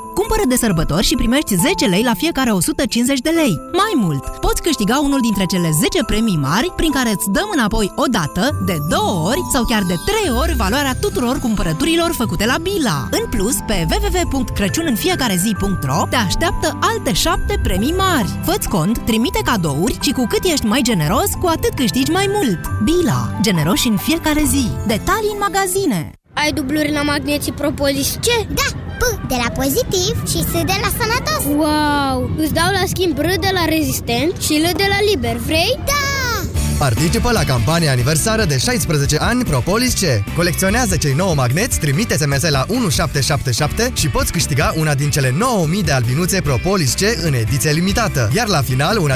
[0.13, 3.59] Cumpără de sărbători și primești 10 lei la fiecare 150 de lei.
[3.71, 7.91] Mai mult, poți câștiga unul dintre cele 10 premii mari prin care îți dăm înapoi
[7.95, 12.55] o dată, de două ori sau chiar de trei ori valoarea tuturor cumpărăturilor făcute la
[12.61, 13.07] Bila.
[13.11, 18.39] În plus, pe www.crăciuninfiecarezi.ro te așteaptă alte 7 premii mari.
[18.45, 22.59] Fă-ți cont, trimite cadouri și cu cât ești mai generos, cu atât câștigi mai mult.
[22.83, 23.37] Bila.
[23.41, 24.67] Generoși în fiecare zi.
[24.87, 26.11] Detalii în magazine.
[26.33, 28.47] Ai dubluri la magneții propolis ce?
[28.53, 32.29] Da, P de la pozitiv și S de la sănătos Wow!
[32.37, 35.79] Îți dau la schimb R de la rezistent și L de la liber, vrei?
[35.85, 36.21] Da!
[36.81, 40.33] Participă la campania aniversară de 16 ani Propolis C.
[40.35, 45.83] Colecționează cei 9 magneți, trimite SMS la 1777 și poți câștiga una din cele 9000
[45.83, 48.29] de albinuțe Propolis C în ediție limitată.
[48.35, 49.09] Iar la final, una